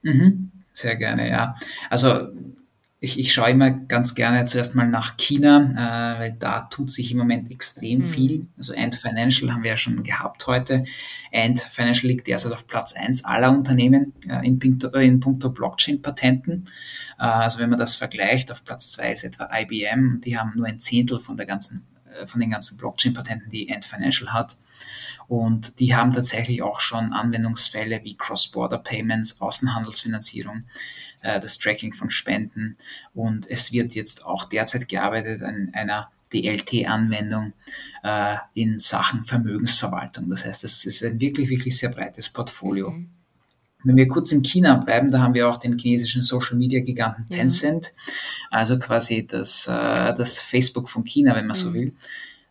[0.01, 1.55] Mhm, sehr gerne, ja.
[1.89, 2.27] Also
[3.01, 7.11] ich, ich schaue immer ganz gerne zuerst mal nach China, äh, weil da tut sich
[7.11, 8.09] im Moment extrem mhm.
[8.09, 8.47] viel.
[8.57, 10.83] Also Ant Financial haben wir ja schon gehabt heute.
[11.31, 15.49] Ant Financial liegt derzeit auf Platz 1 aller Unternehmen äh, in, puncto, äh, in puncto
[15.49, 16.65] Blockchain-Patenten.
[17.17, 20.67] Äh, also wenn man das vergleicht, auf Platz 2 ist etwa IBM, die haben nur
[20.67, 21.85] ein Zehntel von der ganzen
[22.19, 24.57] äh, von den ganzen Blockchain-Patenten, die Ant Financial hat.
[25.27, 30.63] Und die haben tatsächlich auch schon Anwendungsfälle wie Cross-Border Payments, Außenhandelsfinanzierung,
[31.21, 32.77] äh, das Tracking von Spenden.
[33.13, 37.53] Und es wird jetzt auch derzeit gearbeitet an einer DLT-Anwendung
[38.03, 40.29] äh, in Sachen Vermögensverwaltung.
[40.29, 42.91] Das heißt, es ist ein wirklich, wirklich sehr breites Portfolio.
[42.91, 43.09] Mhm.
[43.83, 47.25] Wenn wir kurz in China bleiben, da haben wir auch den chinesischen Social Media Giganten
[47.27, 48.03] Tencent, ja.
[48.51, 51.61] also quasi das, äh, das Facebook von China, wenn man mhm.
[51.61, 51.93] so will.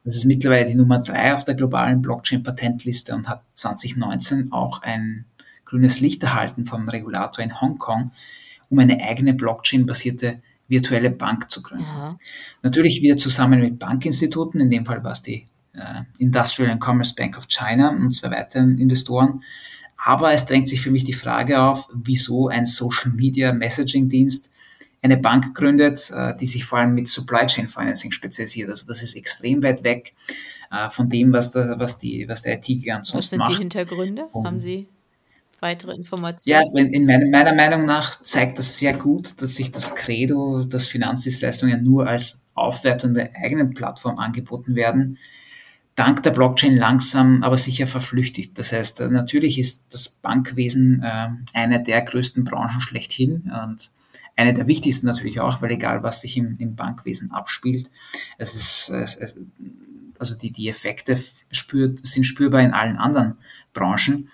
[0.04, 5.26] Das ist mittlerweile die Nummer drei auf der globalen Blockchain-Patentliste und hat 2019 auch ein
[5.66, 8.12] grünes Licht erhalten vom Regulator in Hongkong,
[8.70, 11.84] um eine eigene Blockchain-basierte virtuelle Bank zu gründen.
[11.84, 12.18] Ja.
[12.62, 17.14] Natürlich wieder zusammen mit Bankinstituten, in dem Fall war es die äh, Industrial and Commerce
[17.14, 19.42] Bank of China und zwei weiteren Investoren.
[19.96, 24.54] Aber es drängt sich für mich die Frage auf, wieso ein Social Media Messaging Dienst
[25.00, 28.68] eine Bank gründet, äh, die sich vor allem mit Supply Chain Financing spezialisiert.
[28.68, 30.14] Also das ist extrem weit weg
[30.70, 33.50] äh, von dem, was, da, was, die, was der IT-Gigant sonst macht.
[33.50, 34.24] Was sind die Hintergründe?
[34.32, 34.88] Und Haben Sie
[35.60, 36.64] weitere Informationen?
[36.74, 41.82] Ja, in meiner, Meinung nach zeigt das sehr gut, dass sich das Credo, dass Finanzdienstleistungen
[41.82, 45.18] nur als Aufwertung der eigenen Plattform angeboten werden,
[45.94, 48.56] dank der Blockchain langsam, aber sicher verflüchtigt.
[48.58, 53.90] Das heißt, äh, natürlich ist das Bankwesen äh, eine der größten Branchen schlechthin und
[54.36, 57.90] eine der wichtigsten natürlich auch, weil egal was sich im, im Bankwesen abspielt,
[58.38, 59.36] es ist, es, es,
[60.18, 61.18] also die, die Effekte
[61.50, 63.36] spürt, sind spürbar in allen anderen
[63.72, 64.28] Branchen.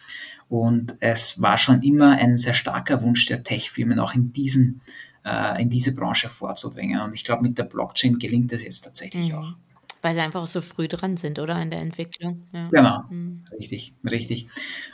[0.55, 4.83] Und es war schon immer ein sehr starker Wunsch der Tech-Firmen, auch in diesen,
[5.25, 7.01] äh, in diese Branche vorzudringen.
[7.01, 9.39] Und ich glaube, mit der Blockchain gelingt es jetzt tatsächlich mhm.
[9.39, 9.53] auch.
[10.01, 11.61] Weil sie einfach so früh dran sind, oder?
[11.61, 12.43] In der Entwicklung.
[12.53, 12.69] Ja.
[12.71, 13.41] Genau, mhm.
[13.59, 14.47] richtig, richtig.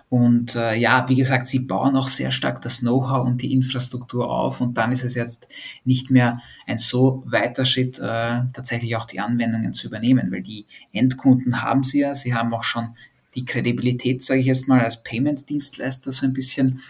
[0.09, 4.31] Und äh, ja, wie gesagt, sie bauen auch sehr stark das Know-how und die Infrastruktur
[4.31, 4.63] auf.
[4.63, 5.47] Und dann ist es jetzt
[5.85, 10.65] nicht mehr ein so weiter Schritt, äh, tatsächlich auch die Anwendungen zu übernehmen, weil die
[10.91, 12.15] Endkunden haben sie ja.
[12.15, 12.95] Sie haben auch schon
[13.35, 16.83] die Kredibilität, sage ich jetzt mal, als Payment-Dienstleister so ein bisschen.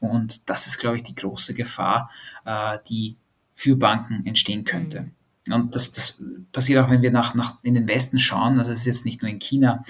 [0.00, 2.10] Und das ist, glaube ich, die große Gefahr,
[2.44, 3.16] äh, die
[3.54, 5.00] für Banken entstehen könnte.
[5.00, 5.10] Mhm.
[5.50, 8.58] Und das, das passiert auch, wenn wir nach, nach in den Westen schauen.
[8.58, 9.84] Also es ist jetzt nicht nur in China,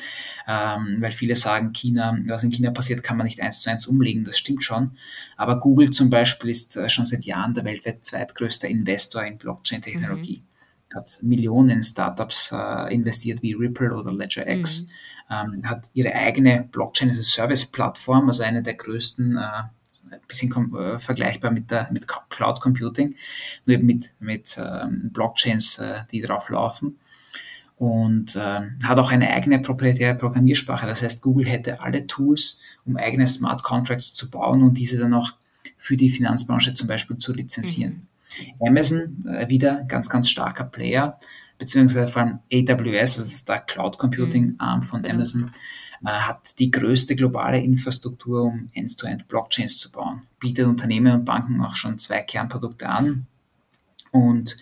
[0.49, 3.87] ähm, weil viele sagen, China, was in China passiert, kann man nicht eins zu eins
[3.87, 4.25] umlegen.
[4.25, 4.93] Das stimmt schon.
[5.37, 10.43] Aber Google zum Beispiel ist äh, schon seit Jahren der weltweit zweitgrößte Investor in Blockchain-Technologie.
[10.43, 10.54] Mhm.
[10.95, 14.83] Hat Millionen Startups äh, investiert wie Ripple oder LedgerX.
[14.83, 14.89] Mhm.
[15.31, 19.63] Ähm, hat ihre eigene Blockchain as a Service Plattform, also eine der größten äh,
[20.11, 23.15] ein bisschen äh, vergleichbar mit, der, mit Cloud Computing,
[23.67, 26.99] nur eben mit, mit ähm, Blockchains, äh, die drauf laufen.
[27.77, 30.87] Und ähm, hat auch eine eigene proprietäre Programmiersprache.
[30.87, 35.13] Das heißt, Google hätte alle Tools, um eigene Smart Contracts zu bauen und diese dann
[35.13, 35.33] auch
[35.77, 37.93] für die Finanzbranche zum Beispiel zu lizenzieren.
[37.93, 38.14] Mhm.
[38.61, 41.19] Amazon, äh, wieder ganz, ganz starker Player,
[41.59, 45.15] beziehungsweise vor allem AWS, also das ist der Cloud Computing Arm von genau.
[45.15, 45.51] Amazon,
[46.05, 50.23] äh, hat die größte globale Infrastruktur, um End-to-End Blockchains zu bauen.
[50.39, 53.27] Bietet Unternehmen und Banken auch schon zwei Kernprodukte an.
[54.11, 54.57] Und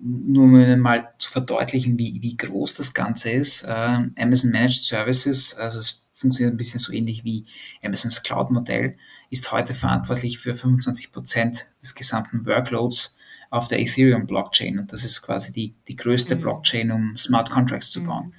[0.00, 5.54] nur um mal zu verdeutlichen, wie, wie groß das Ganze ist, äh, Amazon Managed Services,
[5.54, 7.44] also es funktioniert ein bisschen so ähnlich wie
[7.82, 8.96] Amazons Cloud-Modell,
[9.34, 13.16] ist heute verantwortlich für 25 Prozent des gesamten Workloads
[13.50, 14.78] auf der Ethereum-Blockchain.
[14.78, 16.40] Und das ist quasi die, die größte mhm.
[16.40, 18.26] Blockchain, um Smart Contracts zu bauen.
[18.26, 18.32] Mhm.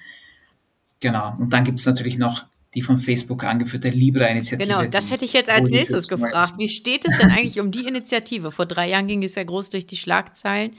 [1.01, 1.35] Genau.
[1.37, 4.67] Und dann gibt es natürlich noch die von Facebook angeführte Libra-Initiative.
[4.67, 6.55] Genau, das hätte ich jetzt als nächstes gefragt.
[6.57, 8.51] Wie steht es denn eigentlich um die Initiative?
[8.51, 10.75] Vor drei Jahren ging es ja groß durch die Schlagzeilen.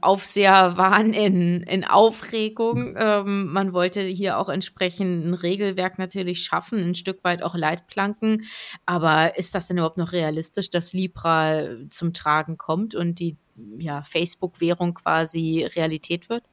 [0.00, 2.96] Aufseher waren in, in Aufregung.
[2.96, 8.44] Ähm, man wollte hier auch entsprechend ein Regelwerk natürlich schaffen, ein Stück weit auch Leitplanken.
[8.86, 13.36] Aber ist das denn überhaupt noch realistisch, dass Libra zum Tragen kommt und die
[13.76, 16.44] ja, Facebook-Währung quasi Realität wird?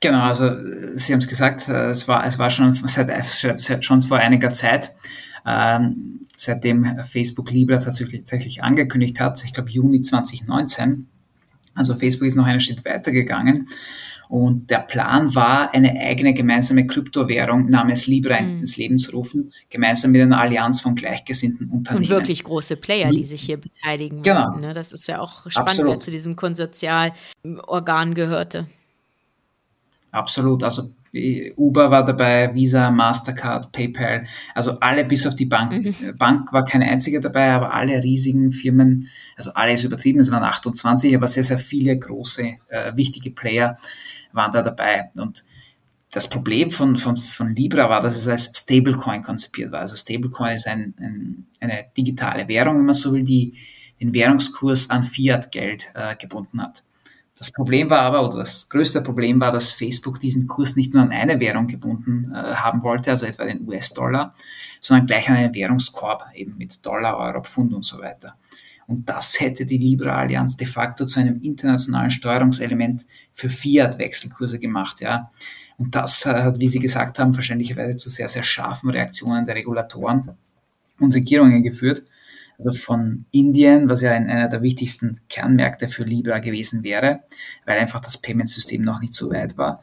[0.00, 0.50] Genau, also
[0.96, 4.94] Sie haben es gesagt, äh, es war, es war schon, seit, schon vor einiger Zeit,
[5.46, 11.08] ähm, seitdem Facebook Libra tatsächlich, tatsächlich angekündigt hat, ich glaube Juni 2019,
[11.80, 13.68] Also Facebook ist noch einen Schritt weiter gegangen.
[14.28, 18.60] Und der Plan war, eine eigene gemeinsame Kryptowährung namens Libra mhm.
[18.60, 22.04] ins Leben zu rufen, gemeinsam mit einer Allianz von gleichgesinnten Unternehmen.
[22.04, 24.22] Und wirklich große Player, die sich hier beteiligen.
[24.22, 24.56] Genau.
[24.56, 24.72] Ne?
[24.72, 25.92] Das ist ja auch spannend, Absolut.
[25.94, 28.68] wer zu diesem Konsortialorgan gehörte.
[30.12, 30.62] Absolut.
[30.62, 34.22] Also Uber war dabei, Visa, Mastercard, PayPal,
[34.54, 35.72] also alle bis auf die Bank.
[35.72, 36.16] Mhm.
[36.16, 41.14] Bank war keine einzige dabei, aber alle riesigen Firmen, also alles übertrieben, es waren 28,
[41.14, 43.76] aber sehr, sehr viele große, äh, wichtige Player
[44.32, 45.10] waren da dabei.
[45.16, 45.44] Und
[46.12, 49.80] das Problem von, von, von Libra war, dass es als Stablecoin konzipiert war.
[49.80, 53.56] Also Stablecoin ist ein, ein, eine digitale Währung, wenn man so will, die
[54.00, 56.82] den Währungskurs an Fiat-Geld äh, gebunden hat.
[57.40, 61.02] Das Problem war aber, oder das größte Problem war, dass Facebook diesen Kurs nicht nur
[61.02, 64.34] an eine Währung gebunden äh, haben wollte, also etwa den US-Dollar,
[64.78, 68.36] sondern gleich an einen Währungskorb, eben mit Dollar, Euro, Pfund und so weiter.
[68.86, 75.30] Und das hätte die Libra-Allianz de facto zu einem internationalen Steuerungselement für Fiat-Wechselkurse gemacht, ja.
[75.78, 80.36] Und das hat, wie Sie gesagt haben, wahrscheinlicherweise zu sehr, sehr scharfen Reaktionen der Regulatoren
[80.98, 82.02] und Regierungen geführt
[82.64, 87.20] also von Indien, was ja einer der wichtigsten Kernmärkte für Libra gewesen wäre,
[87.66, 89.82] weil einfach das Payment-System noch nicht so weit war,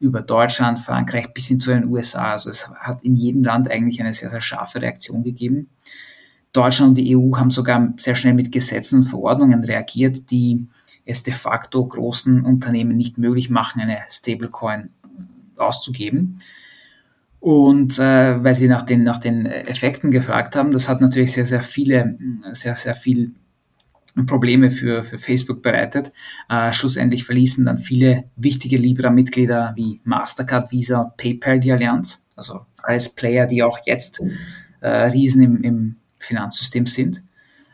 [0.00, 2.32] über Deutschland, Frankreich bis hin zu den USA.
[2.32, 5.68] Also es hat in jedem Land eigentlich eine sehr, sehr scharfe Reaktion gegeben.
[6.52, 10.66] Deutschland und die EU haben sogar sehr schnell mit Gesetzen und Verordnungen reagiert, die
[11.04, 14.90] es de facto großen Unternehmen nicht möglich machen, eine Stablecoin
[15.56, 16.38] auszugeben.
[17.40, 21.46] Und äh, weil Sie nach den, nach den Effekten gefragt haben, das hat natürlich sehr,
[21.46, 22.16] sehr viele,
[22.52, 23.32] sehr, sehr viel
[24.26, 26.12] Probleme für, für Facebook bereitet.
[26.48, 32.24] Äh, schlussendlich verließen dann viele wichtige Libra-Mitglieder wie Mastercard, Visa PayPal die Allianz.
[32.34, 34.20] Also alles Player, die auch jetzt
[34.80, 37.22] äh, Riesen im, im Finanzsystem sind.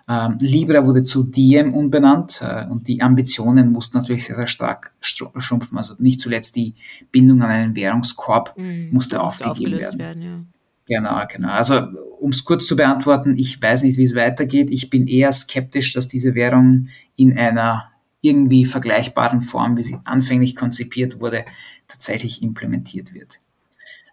[0.07, 4.93] Ähm, Libra wurde zu Diem umbenannt äh, und die Ambitionen mussten natürlich sehr, sehr stark
[5.01, 5.79] schrumpfen.
[5.79, 6.75] Also nicht zuletzt die
[7.11, 9.99] Bindung an einen Währungskorb mhm, musste aufgegeben werden.
[9.99, 10.45] werden ja.
[10.87, 11.49] Genau, genau.
[11.49, 11.81] Also
[12.21, 14.71] um es kurz zu beantworten, ich weiß nicht, wie es weitergeht.
[14.71, 17.90] Ich bin eher skeptisch, dass diese Währung in einer
[18.21, 21.45] irgendwie vergleichbaren Form, wie sie anfänglich konzipiert wurde,
[21.88, 23.38] tatsächlich implementiert wird.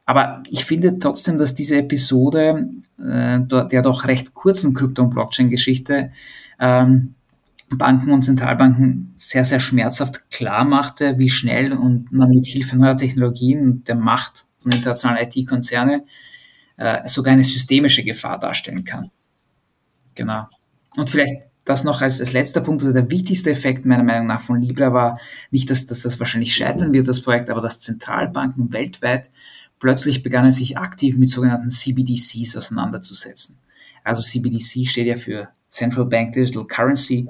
[0.06, 6.12] Aber ich finde trotzdem, dass diese Episode äh, der doch recht kurzen Krypto- und Blockchain-Geschichte
[6.60, 7.16] ähm,
[7.78, 12.98] Banken und Zentralbanken sehr, sehr schmerzhaft klar machte, wie schnell und man mit Hilfe neuer
[12.98, 16.04] Technologien und der Macht von internationalen IT-Konzerne
[16.78, 19.10] äh, sogar eine systemische Gefahr darstellen kann.
[20.16, 20.48] Genau.
[20.98, 24.42] Und vielleicht das noch als, als letzter Punkt, also der wichtigste Effekt meiner Meinung nach
[24.42, 25.20] von Libra war
[25.52, 29.30] nicht, dass, dass das wahrscheinlich scheitern wird, das Projekt, aber dass Zentralbanken weltweit
[29.82, 33.58] plötzlich begannen sich aktiv mit sogenannten CBDCs auseinanderzusetzen.
[34.06, 37.28] Also CBDC steht ja für Central Bank Digital Currency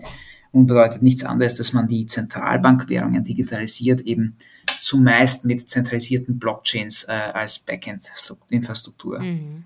[0.51, 4.35] und bedeutet nichts anderes, dass man die Zentralbankwährungen digitalisiert, eben
[4.79, 9.21] zumeist mit zentralisierten Blockchains äh, als Backend-Infrastruktur.
[9.21, 9.63] Mhm.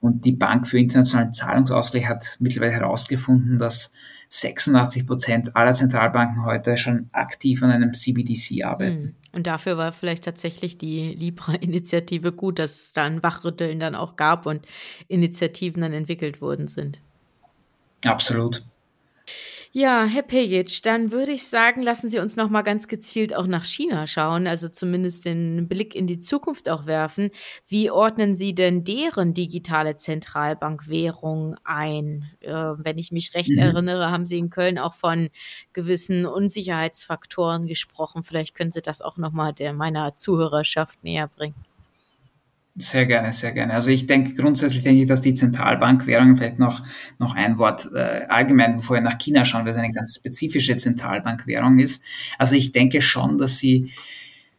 [0.00, 3.92] Und die Bank für internationalen Zahlungsausgleich hat mittlerweile herausgefunden, dass
[4.28, 9.02] 86 Prozent aller Zentralbanken heute schon aktiv an einem CBDC arbeiten.
[9.02, 9.14] Mhm.
[9.36, 14.16] Und dafür war vielleicht tatsächlich die Libra-Initiative gut, dass es da ein Wachrütteln dann auch
[14.16, 14.66] gab und
[15.08, 17.02] Initiativen dann entwickelt worden sind.
[18.02, 18.62] Absolut.
[19.78, 23.46] Ja, Herr Pejic, dann würde ich sagen, lassen Sie uns noch mal ganz gezielt auch
[23.46, 27.28] nach China schauen, also zumindest den Blick in die Zukunft auch werfen.
[27.68, 32.24] Wie ordnen Sie denn deren digitale Zentralbankwährung ein?
[32.40, 33.58] Äh, wenn ich mich recht mhm.
[33.58, 35.28] erinnere, haben Sie in Köln auch von
[35.74, 38.22] gewissen Unsicherheitsfaktoren gesprochen.
[38.22, 41.66] Vielleicht können Sie das auch noch mal der meiner Zuhörerschaft näher bringen.
[42.78, 43.72] Sehr gerne, sehr gerne.
[43.72, 46.82] Also ich denke grundsätzlich denke ich, dass die Zentralbankwährung vielleicht noch,
[47.18, 50.76] noch ein Wort äh, allgemein, bevor wir nach China schauen, weil es eine ganz spezifische
[50.76, 52.04] Zentralbankwährung ist.
[52.36, 53.92] Also ich denke schon, dass sie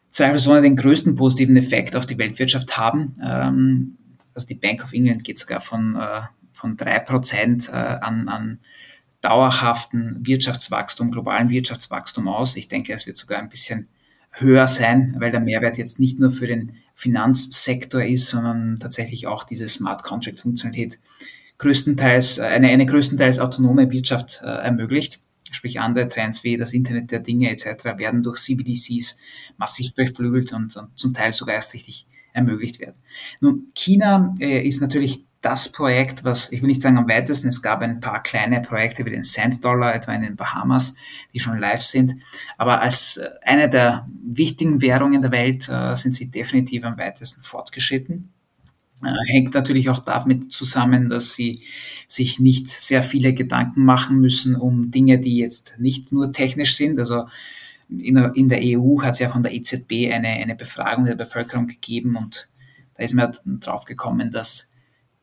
[0.10, 3.19] zweifelsohne den größten positiven Effekt auf die Weltwirtschaft haben.
[3.23, 3.97] Ähm,
[4.34, 6.21] also die Bank of England geht sogar von, äh,
[6.53, 8.60] von drei Prozent äh, an, an
[9.21, 12.56] dauerhaften Wirtschaftswachstum, globalen Wirtschaftswachstum aus.
[12.56, 13.89] Ich denke, es wird sogar ein bisschen
[14.32, 19.43] höher sein, weil der Mehrwert jetzt nicht nur für den Finanzsektor ist, sondern tatsächlich auch
[19.43, 20.97] diese Smart Contract Funktionalität
[21.60, 25.19] größtenteils, äh, eine, eine größtenteils autonome Wirtschaft äh, ermöglicht.
[25.51, 27.86] Sprich andere Trends wie das Internet der Dinge etc.
[27.99, 29.19] werden durch CBDCs
[29.57, 32.97] massiv beflügelt und, und zum Teil sogar erst richtig ermöglicht werden.
[33.41, 37.62] Nun, China äh, ist natürlich das Projekt, was ich will nicht sagen am weitesten, es
[37.62, 40.95] gab ein paar kleine Projekte wie den Cent Dollar etwa in den Bahamas,
[41.34, 42.15] die schon live sind,
[42.58, 47.42] aber als äh, eine der wichtigen Währungen der Welt äh, sind sie definitiv am weitesten
[47.42, 48.31] fortgeschritten.
[49.04, 51.62] Äh, hängt natürlich auch damit zusammen, dass sie
[52.08, 56.98] sich nicht sehr viele Gedanken machen müssen um Dinge, die jetzt nicht nur technisch sind.
[57.00, 57.27] Also
[57.90, 61.15] in der, in der EU hat es ja von der EZB eine, eine Befragung der
[61.15, 62.50] Bevölkerung gegeben und
[62.96, 64.71] da ist man drauf gekommen, dass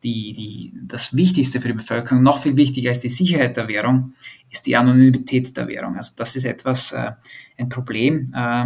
[0.05, 4.13] die, die, das Wichtigste für die Bevölkerung, noch viel wichtiger als die Sicherheit der Währung,
[4.51, 5.97] ist die Anonymität der Währung.
[5.97, 7.13] Also das ist etwas, äh,
[7.57, 8.65] ein Problem, äh,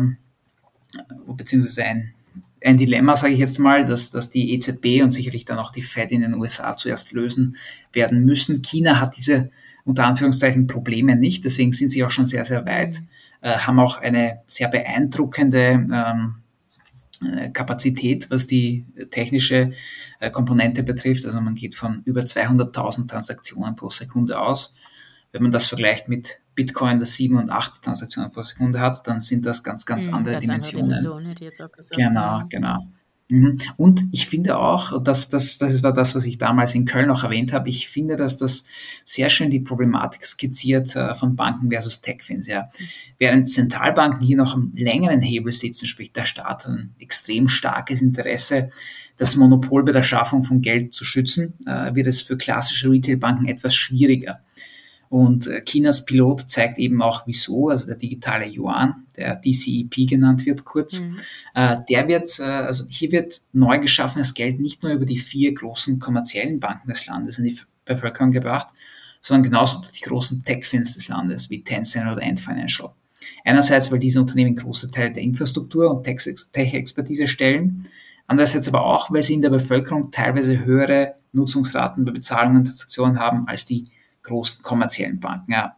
[1.28, 2.14] beziehungsweise ein,
[2.62, 5.82] ein Dilemma, sage ich jetzt mal, dass, dass die EZB und sicherlich dann auch die
[5.82, 7.56] Fed in den USA zuerst lösen
[7.94, 8.62] werden müssen.
[8.62, 9.50] China hat diese
[9.86, 13.02] unter Anführungszeichen Probleme nicht, deswegen sind sie auch schon sehr, sehr weit,
[13.42, 16.49] äh, haben auch eine sehr beeindruckende ähm, äh,
[17.54, 19.72] Kapazität, was die technische
[20.20, 21.26] äh, Komponente betrifft.
[21.26, 24.74] Also man geht von über 200.000 Transaktionen pro Sekunde aus.
[25.32, 29.22] Wenn man das vergleicht mit Bitcoin, das sieben und acht Transaktionen pro Sekunde hat, dann
[29.22, 30.94] sind das ganz, ganz mhm, andere ganz Dimensionen.
[30.94, 31.96] Andere Dimension, hätte ich jetzt auch gesagt.
[31.96, 32.88] Genau, genau.
[33.30, 33.60] Mhm.
[33.78, 37.24] Und ich finde auch, dass das, das war das, was ich damals in Köln auch
[37.24, 38.66] erwähnt habe, ich finde, dass das
[39.06, 42.48] sehr schön die Problematik skizziert äh, von Banken versus Techfins.
[42.48, 42.70] Ja.
[43.20, 48.70] Während Zentralbanken hier noch am längeren Hebel sitzen, sprich der Staat ein extrem starkes Interesse,
[49.18, 53.48] das Monopol bei der Schaffung von Geld zu schützen, äh, wird es für klassische Retailbanken
[53.48, 54.40] etwas schwieriger.
[55.10, 60.46] Und äh, Chinas Pilot zeigt eben auch, wieso, also der digitale Yuan, der DCEP genannt
[60.46, 61.20] wird kurz, mhm.
[61.56, 65.52] äh, der wird, äh, also hier wird neu geschaffenes Geld nicht nur über die vier
[65.54, 68.68] großen kommerziellen Banken des Landes in die Bevölkerung gebracht,
[69.20, 72.92] sondern genauso die großen Tech-Fins des Landes wie Tencent oder Ant Financial.
[73.44, 77.88] Einerseits, weil diese Unternehmen große Teile der Infrastruktur und Tech-Expertise stellen,
[78.28, 83.20] andererseits aber auch, weil sie in der Bevölkerung teilweise höhere Nutzungsraten bei Bezahlungen und Transaktionen
[83.20, 83.86] haben als die
[84.30, 85.52] großen kommerziellen Banken.
[85.52, 85.76] Ja.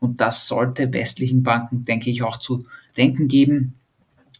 [0.00, 2.62] Und das sollte westlichen Banken, denke ich, auch zu
[2.96, 3.74] denken geben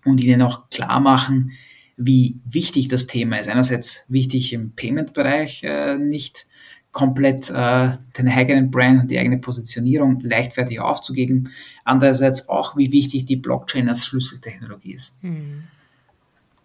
[0.05, 1.53] und ihnen auch klar machen,
[1.97, 3.49] wie wichtig das Thema ist.
[3.49, 6.47] Einerseits wichtig im Payment-Bereich, äh, nicht
[6.93, 11.51] komplett äh, den eigenen Brand und die eigene Positionierung leichtfertig aufzugeben.
[11.85, 15.19] Andererseits auch, wie wichtig die Blockchain als Schlüsseltechnologie ist.
[15.23, 15.65] Hm.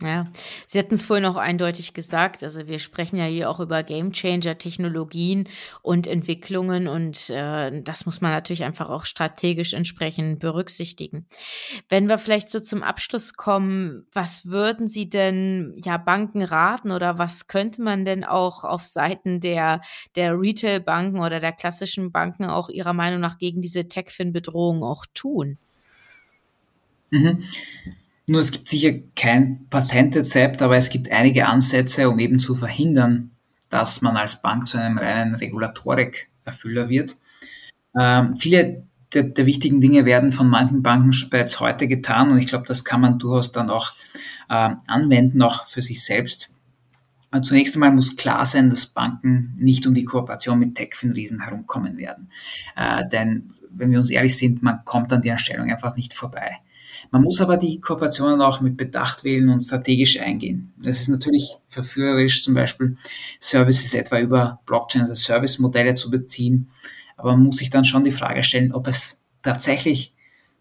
[0.03, 0.25] Ja,
[0.67, 2.43] Sie hatten es vorhin auch eindeutig gesagt.
[2.43, 5.47] Also wir sprechen ja hier auch über Gamechanger-Technologien
[5.81, 11.25] und Entwicklungen und äh, das muss man natürlich einfach auch strategisch entsprechend berücksichtigen.
[11.87, 17.17] Wenn wir vielleicht so zum Abschluss kommen, was würden Sie denn ja Banken raten oder
[17.17, 19.79] was könnte man denn auch auf Seiten der
[20.17, 25.57] der Retail-Banken oder der klassischen Banken auch Ihrer Meinung nach gegen diese Techfin-Bedrohung auch tun?
[27.11, 27.43] Mhm.
[28.27, 33.31] Nur es gibt sicher kein Patentrezept, aber es gibt einige Ansätze, um eben zu verhindern,
[33.69, 37.15] dass man als Bank zu einem reinen Regulatorik-Erfüller wird.
[37.99, 42.47] Ähm, viele der, der, wichtigen Dinge werden von manchen Banken bereits heute getan und ich
[42.47, 43.91] glaube, das kann man durchaus dann auch
[44.49, 46.53] äh, anwenden, auch für sich selbst.
[47.31, 51.97] Und zunächst einmal muss klar sein, dass Banken nicht um die Kooperation mit Tech-Fin-Riesen herumkommen
[51.97, 52.29] werden.
[52.75, 56.57] Äh, denn wenn wir uns ehrlich sind, man kommt an der Stellung einfach nicht vorbei.
[57.13, 60.73] Man muss aber die Kooperationen auch mit Bedacht wählen und strategisch eingehen.
[60.77, 62.97] Das ist natürlich verführerisch, zum Beispiel
[63.39, 66.71] Services etwa über Blockchain als Service-Modelle zu beziehen.
[67.15, 70.11] Aber man muss sich dann schon die Frage stellen, ob es tatsächlich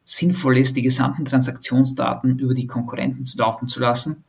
[0.04, 4.22] sinnvoll ist, die gesamten Transaktionsdaten über die Konkurrenten zu laufen zu lassen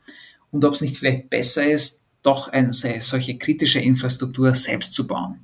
[0.50, 5.40] und ob es nicht vielleicht besser ist, doch eine solche kritische Infrastruktur selbst zu bauen.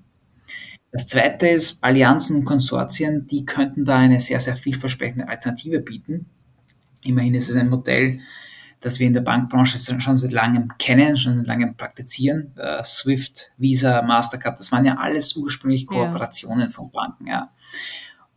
[0.93, 6.25] Das zweite ist Allianzen und Konsortien, die könnten da eine sehr, sehr vielversprechende Alternative bieten.
[7.03, 8.21] Immerhin ist es ein Modell,
[8.81, 12.53] das wir in der Bankbranche schon seit langem kennen, schon seit langem praktizieren.
[12.57, 16.69] Uh, Swift, Visa, Mastercard, das waren ja alles ursprünglich Kooperationen ja.
[16.69, 17.27] von Banken.
[17.27, 17.51] Ja.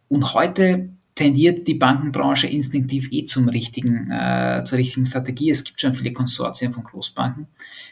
[0.10, 5.52] Und heute tendiert die Bankenbranche instinktiv eh zum richtigen, äh, zur richtigen Strategie.
[5.52, 7.48] Es gibt schon viele Konsortien von Großbanken,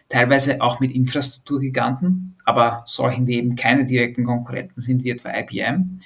[0.09, 5.99] teilweise auch mit Infrastrukturgiganten, aber solchen, die eben keine direkten Konkurrenten sind, wie etwa IBM.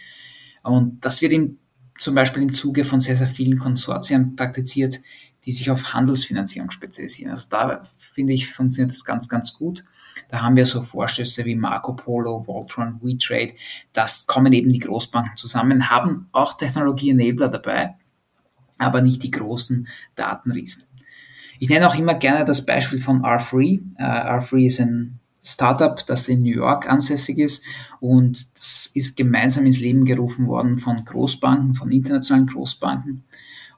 [0.64, 1.58] Und das wird im
[2.00, 5.00] zum Beispiel im Zuge von sehr, sehr vielen Konsortien praktiziert,
[5.46, 7.32] die sich auf Handelsfinanzierung spezialisieren.
[7.32, 7.84] Also da
[8.14, 9.84] finde ich, funktioniert das ganz, ganz gut.
[10.30, 13.54] Da haben wir so Vorstöße wie Marco Polo, Voltron, WeTrade.
[13.94, 17.96] Das kommen eben die Großbanken zusammen, haben auch Technologie-Enabler dabei,
[18.78, 20.84] aber nicht die großen Datenriesen.
[21.60, 23.82] Ich nenne auch immer gerne das Beispiel von R3.
[23.98, 27.64] Uh, R3 ist ein Startup, das in New York ansässig ist
[28.00, 33.24] und das ist gemeinsam ins Leben gerufen worden von Großbanken, von internationalen Großbanken.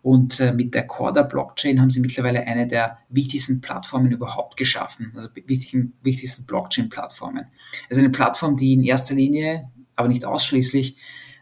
[0.01, 5.11] Und äh, mit der Corda Blockchain haben sie mittlerweile eine der wichtigsten Plattformen überhaupt geschaffen,
[5.15, 7.47] also wichtigen, wichtigsten Blockchain-Plattformen.
[7.89, 10.95] Also eine Plattform, die in erster Linie, aber nicht ausschließlich,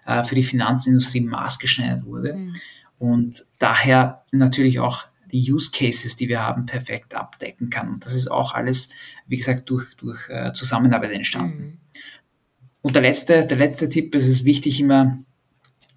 [0.08, 2.56] äh, für die Finanzindustrie maßgeschneidert wurde mhm.
[2.98, 7.90] und daher natürlich auch die Use Cases, die wir haben, perfekt abdecken kann.
[7.90, 8.90] Und das ist auch alles,
[9.28, 11.64] wie gesagt, durch, durch äh, Zusammenarbeit entstanden.
[11.64, 11.78] Mhm.
[12.82, 15.18] Und der letzte, der letzte Tipp, es ist wichtig, immer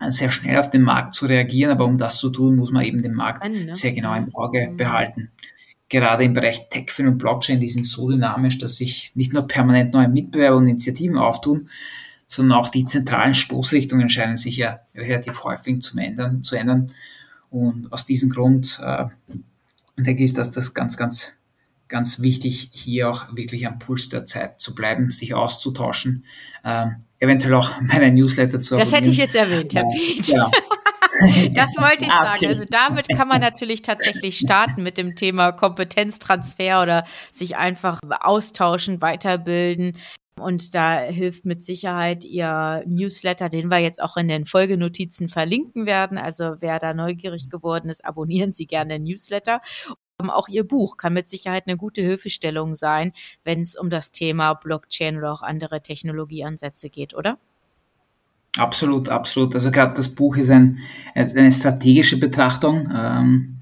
[0.08, 3.02] sehr schnell auf den Markt zu reagieren, aber um das zu tun, muss man eben
[3.02, 3.74] den Markt ne?
[3.74, 4.76] sehr genau im Auge mhm.
[4.76, 5.30] behalten.
[5.88, 9.92] Gerade im Bereich TechFin und Blockchain, die sind so dynamisch, dass sich nicht nur permanent
[9.92, 11.68] neue Mitbewerber und Initiativen auftun,
[12.26, 16.42] sondern auch die zentralen Stoßrichtungen scheinen sich ja relativ häufig zu ändern.
[16.42, 16.92] Zu ändern.
[17.50, 19.06] Und aus diesem Grund äh,
[19.96, 21.36] denke ich, dass das ganz, ganz,
[21.88, 26.24] ganz wichtig, hier auch wirklich am Puls der Zeit zu bleiben, sich auszutauschen,
[26.64, 30.30] ähm, eventuell auch meine Newsletter zu Das hätte ich jetzt erwähnt, Herr Pietsch.
[30.30, 30.50] Ja.
[31.52, 32.46] Das wollte ich ah, sagen.
[32.46, 39.00] Also damit kann man natürlich tatsächlich starten mit dem Thema Kompetenztransfer oder sich einfach austauschen,
[39.00, 39.94] weiterbilden.
[40.40, 45.86] Und da hilft mit Sicherheit Ihr Newsletter, den wir jetzt auch in den Folgenotizen verlinken
[45.86, 46.18] werden.
[46.18, 49.60] Also wer da neugierig geworden ist, abonnieren Sie gerne den Newsletter.
[50.18, 53.12] Auch Ihr Buch kann mit Sicherheit eine gute Hilfestellung sein,
[53.44, 57.38] wenn es um das Thema Blockchain oder auch andere Technologieansätze geht, oder?
[58.56, 59.54] Absolut, absolut.
[59.54, 60.78] Also gerade das Buch ist ein,
[61.14, 62.90] eine strategische Betrachtung.
[62.92, 63.57] Ähm,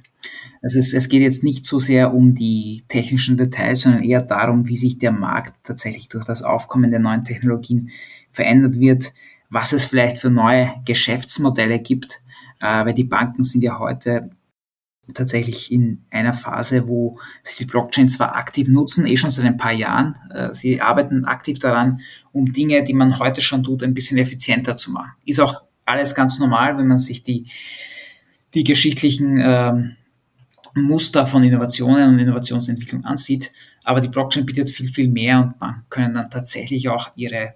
[0.62, 4.66] also es, es geht jetzt nicht so sehr um die technischen Details, sondern eher darum,
[4.66, 7.90] wie sich der Markt tatsächlich durch das Aufkommen der neuen Technologien
[8.32, 9.12] verändert wird,
[9.50, 12.20] was es vielleicht für neue Geschäftsmodelle gibt,
[12.60, 14.30] äh, weil die Banken sind ja heute
[15.14, 19.56] tatsächlich in einer Phase, wo sie die Blockchain zwar aktiv nutzen, eh schon seit ein
[19.56, 20.16] paar Jahren.
[20.34, 22.00] Äh, sie arbeiten aktiv daran,
[22.32, 25.12] um Dinge, die man heute schon tut, ein bisschen effizienter zu machen.
[25.24, 27.46] Ist auch alles ganz normal, wenn man sich die,
[28.54, 29.96] die geschichtlichen ähm,
[30.82, 33.50] Muster von Innovationen und Innovationsentwicklung ansieht.
[33.84, 37.54] Aber die Blockchain bietet viel, viel mehr und man können dann tatsächlich auch ihre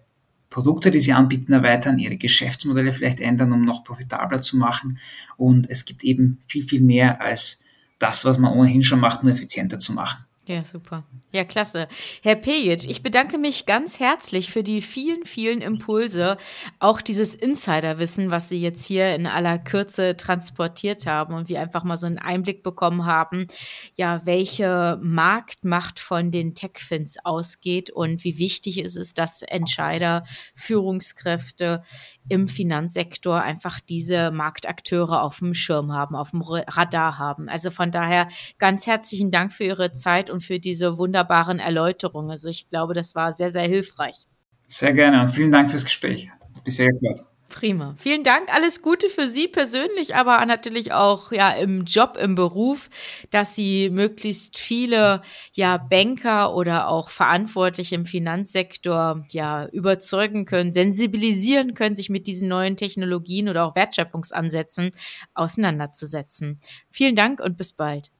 [0.49, 4.99] Produkte, die sie anbieten, erweitern, ihre Geschäftsmodelle vielleicht ändern, um noch profitabler zu machen.
[5.37, 7.62] Und es gibt eben viel, viel mehr als
[7.99, 10.25] das, was man ohnehin schon macht, nur effizienter zu machen.
[10.51, 11.05] Ja, super.
[11.31, 11.87] Ja, klasse.
[12.23, 16.39] Herr Pejic, ich bedanke mich ganz herzlich für die vielen, vielen Impulse,
[16.81, 21.85] auch dieses Insiderwissen, was Sie jetzt hier in aller Kürze transportiert haben und wir einfach
[21.85, 23.47] mal so einen Einblick bekommen haben,
[23.95, 30.25] ja, welche Marktmacht von den Techfins ausgeht und wie wichtig ist es, dass Entscheider,
[30.57, 31.85] Führungskräfte
[32.29, 37.49] im Finanzsektor einfach diese Marktakteure auf dem Schirm haben, auf dem Radar haben.
[37.49, 38.27] Also von daher
[38.59, 42.30] ganz herzlichen Dank für Ihre Zeit und für diese wunderbaren Erläuterungen.
[42.30, 44.26] Also ich glaube, das war sehr, sehr hilfreich.
[44.68, 46.30] Sehr gerne und vielen Dank fürs Gespräch.
[46.64, 47.24] Bisher erklärt.
[47.51, 47.97] Prima.
[47.99, 48.55] Vielen Dank.
[48.55, 52.88] Alles Gute für Sie persönlich, aber natürlich auch ja im Job, im Beruf,
[53.30, 55.20] dass Sie möglichst viele
[55.53, 62.49] ja Banker oder auch Verantwortliche im Finanzsektor ja überzeugen können, sensibilisieren können, sich mit diesen
[62.49, 64.93] neuen Technologien oder auch Wertschöpfungsansätzen
[65.34, 66.57] auseinanderzusetzen.
[66.88, 68.12] Vielen Dank und bis bald.